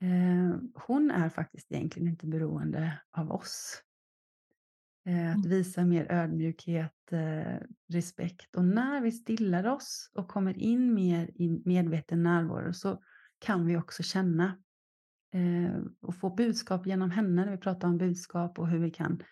[0.00, 3.82] Eh, hon är faktiskt egentligen inte beroende av oss.
[5.06, 5.48] Eh, att Mm.
[5.48, 7.58] visa mer ödmjukhet, eh,
[7.92, 8.56] respekt.
[8.56, 13.02] Och när vi stillar oss och kommer in mer i medveten närvaro så
[13.38, 14.58] kan vi också känna
[15.32, 19.22] eh, och få budskap genom henne när vi pratar om budskap och hur vi kan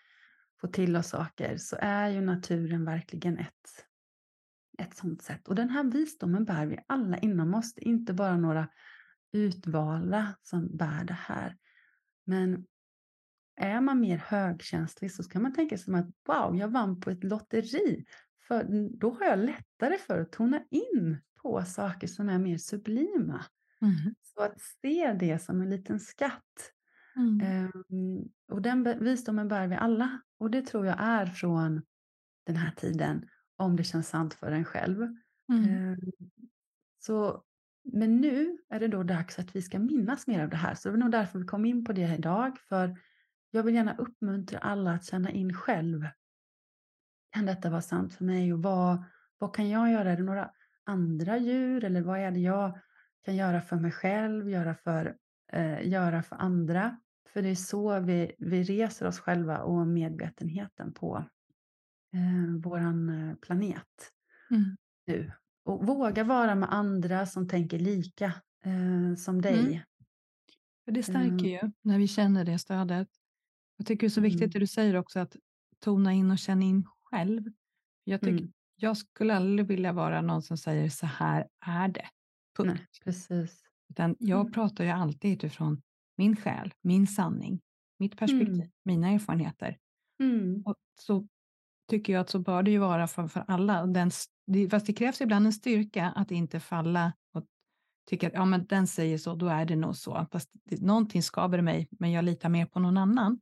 [0.61, 3.85] få till oss saker så är ju naturen verkligen ett,
[4.79, 5.47] ett sånt sätt.
[5.47, 7.73] Och den här visdomen bär vi alla inom oss.
[7.73, 8.67] Det är inte bara några
[9.31, 11.57] utvalda som bär det här.
[12.25, 12.65] Men
[13.55, 17.23] är man mer högkänslig så ska man tänka sig att wow, jag vann på ett
[17.23, 18.05] lotteri.
[18.47, 23.45] För då har jag lättare för att tona in på saker som är mer sublima.
[23.81, 24.15] Mm.
[24.21, 26.71] Så att se det som en liten skatt.
[27.15, 27.41] Mm.
[27.41, 30.21] Ehm, och den visdomen bär vi alla.
[30.37, 31.81] Och det tror jag är från
[32.45, 35.01] den här tiden, om det känns sant för en själv.
[35.49, 35.69] Mm.
[35.69, 35.97] Ehm,
[36.99, 37.43] så,
[37.83, 40.75] men nu är det då dags att vi ska minnas mer av det här.
[40.75, 42.57] Så det var nog därför vi kom in på det idag.
[42.59, 42.97] För
[43.53, 46.07] jag vill gärna uppmuntra alla att känna in själv.
[47.31, 48.53] Kan detta vara sant för mig?
[48.53, 49.03] Och vad,
[49.37, 50.11] vad kan jag göra?
[50.11, 50.51] Är det några
[50.83, 52.79] andra djur eller vad är det jag
[53.25, 55.17] kan göra för mig själv, göra för,
[55.51, 56.99] eh, göra för andra.
[57.33, 61.25] För det är så vi, vi reser oss själva och medvetenheten på
[62.13, 64.11] eh, våran eh, planet
[64.49, 64.77] Mm.
[65.07, 65.31] nu.
[65.65, 68.25] Och våga vara med andra som tänker lika
[68.65, 69.59] eh, som dig.
[69.59, 69.79] Mm.
[70.85, 73.07] För det stärker ju när vi känner det stödet.
[73.77, 74.49] Jag tycker det är så viktigt Mm.
[74.51, 75.35] det du säger också att
[75.79, 77.43] tona in och känna in själv.
[78.03, 78.51] Jag, tycker, Mm.
[78.75, 82.05] jag skulle aldrig vilja vara någon som säger så här är det.
[82.57, 82.73] Punkt.
[82.73, 83.63] Nej, precis.
[83.89, 84.51] Utan jag Mm.
[84.53, 85.81] pratar ju alltid utifrån
[86.17, 87.59] min själ, min sanning,
[87.99, 88.69] mitt perspektiv, Mm.
[88.85, 89.77] mina erfarenheter.
[90.23, 90.61] Mm.
[90.65, 91.27] Och så
[91.89, 93.85] tycker jag att så bör det ju vara för, för alla.
[93.85, 94.11] Den,
[94.71, 97.45] fast det krävs ibland en styrka att inte falla och
[98.09, 100.27] tycka att ja, men den säger så, då är det nog så.
[100.31, 103.39] Fast det, någonting skaver mig, men jag litar mer på någon annan.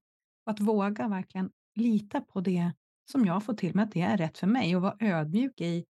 [0.51, 2.71] Att våga verkligen lita på det
[3.11, 5.85] som jag får till mig, att det är rätt för mig och vara ödmjuk i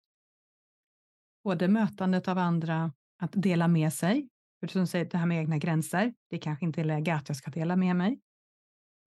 [1.44, 4.28] både mötandet av andra, att dela med sig.
[4.60, 7.28] För som du säger, det här med egna gränser, det kanske inte är läge att
[7.28, 8.20] jag ska dela med mig.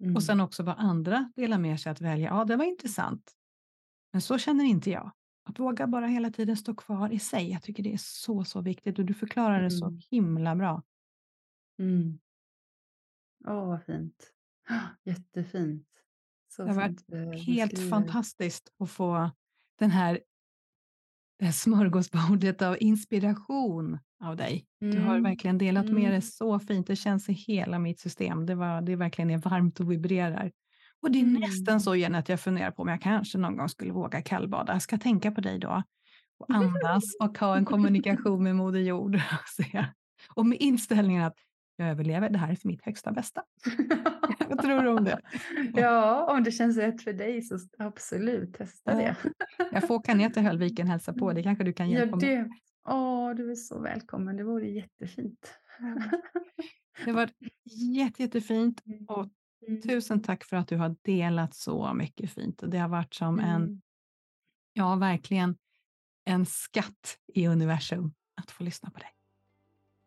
[0.03, 0.15] Mm.
[0.15, 2.29] Och sen också vad andra delar med sig att välja.
[2.29, 3.31] Ja, det var intressant.
[4.11, 5.11] Men så känner inte jag.
[5.49, 7.51] Att våga bara hela tiden stå kvar i sig.
[7.51, 9.99] Jag tycker det är så, så viktigt och du förklarar det så Mm.
[10.11, 10.83] himla bra.
[11.79, 12.19] Mm.
[13.47, 14.34] Åh, vad fint.
[15.03, 15.87] Jättefint.
[16.47, 19.31] Så Det har varit eh, Helt fantastiskt att få
[19.79, 20.19] den här
[21.39, 24.65] det här smörgåsbordet av inspiration av dig.
[24.79, 25.23] Du har Mm.
[25.23, 26.11] verkligen delat med Mm.
[26.11, 26.87] dig så fint.
[26.87, 28.45] Det känns i hela mitt system.
[28.45, 30.51] Det, var, det verkligen är varmt och vibrerar.
[31.01, 31.41] Och det är Mm.
[31.41, 34.73] nästan så igen att jag funderar på om jag kanske någon gång skulle våga kallbada.
[34.73, 35.83] Jag ska tänka på dig då.
[36.37, 39.21] Och andas och ha en kommunikation med Moder Jord.
[40.35, 41.35] Och med inställningen att
[41.75, 42.29] jag överlever.
[42.29, 43.43] Det här är för mitt högsta bästa.
[44.49, 45.19] Vad tror du om det?
[45.73, 49.15] Ja, om det känns rätt för dig så absolut, testa Ja.
[49.57, 49.67] det.
[49.71, 51.33] Jag får åka ner till Höllviken och hälsa på.
[51.33, 52.49] Det kanske du kan Ja, hjälpa mig det.
[52.89, 54.37] Åh, du är så välkommen.
[54.37, 55.59] Det vore jättefint.
[57.05, 57.29] Det var
[57.95, 59.27] jätte, jättefint och
[59.67, 59.81] Mm.
[59.81, 62.63] tusen tack för att du har delat så mycket fint.
[62.67, 63.81] Det har varit som en, Mm.
[64.73, 65.57] ja verkligen
[66.25, 69.09] en skatt i universum att få lyssna på dig.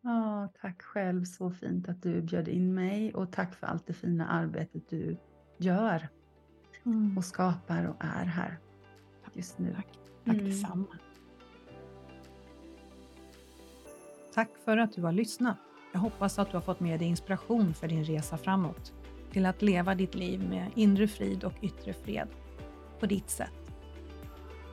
[0.09, 1.23] Ja, tack själv.
[1.23, 5.17] Så fint att du bjöd in mig och tack för allt det fina arbetet du
[5.57, 6.09] gör
[7.17, 8.57] och skapar och är här
[9.33, 9.73] just nu.
[9.75, 9.87] Tack,
[10.25, 10.45] tack Mm.
[10.45, 10.85] detsamma.
[14.33, 15.57] Tack för att du har lyssnat.
[15.93, 18.93] Jag hoppas att du har fått med dig inspiration för din resa framåt
[19.31, 22.27] till att leva ditt liv med inre frid och yttre fred
[22.99, 23.53] på ditt sätt.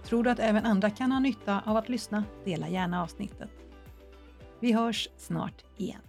[0.05, 2.25] Tror du att även andra kan ha nytta av att lyssna?
[2.45, 3.66] Dela gärna avsnittet.
[4.61, 6.06] Vi hörs snart igen.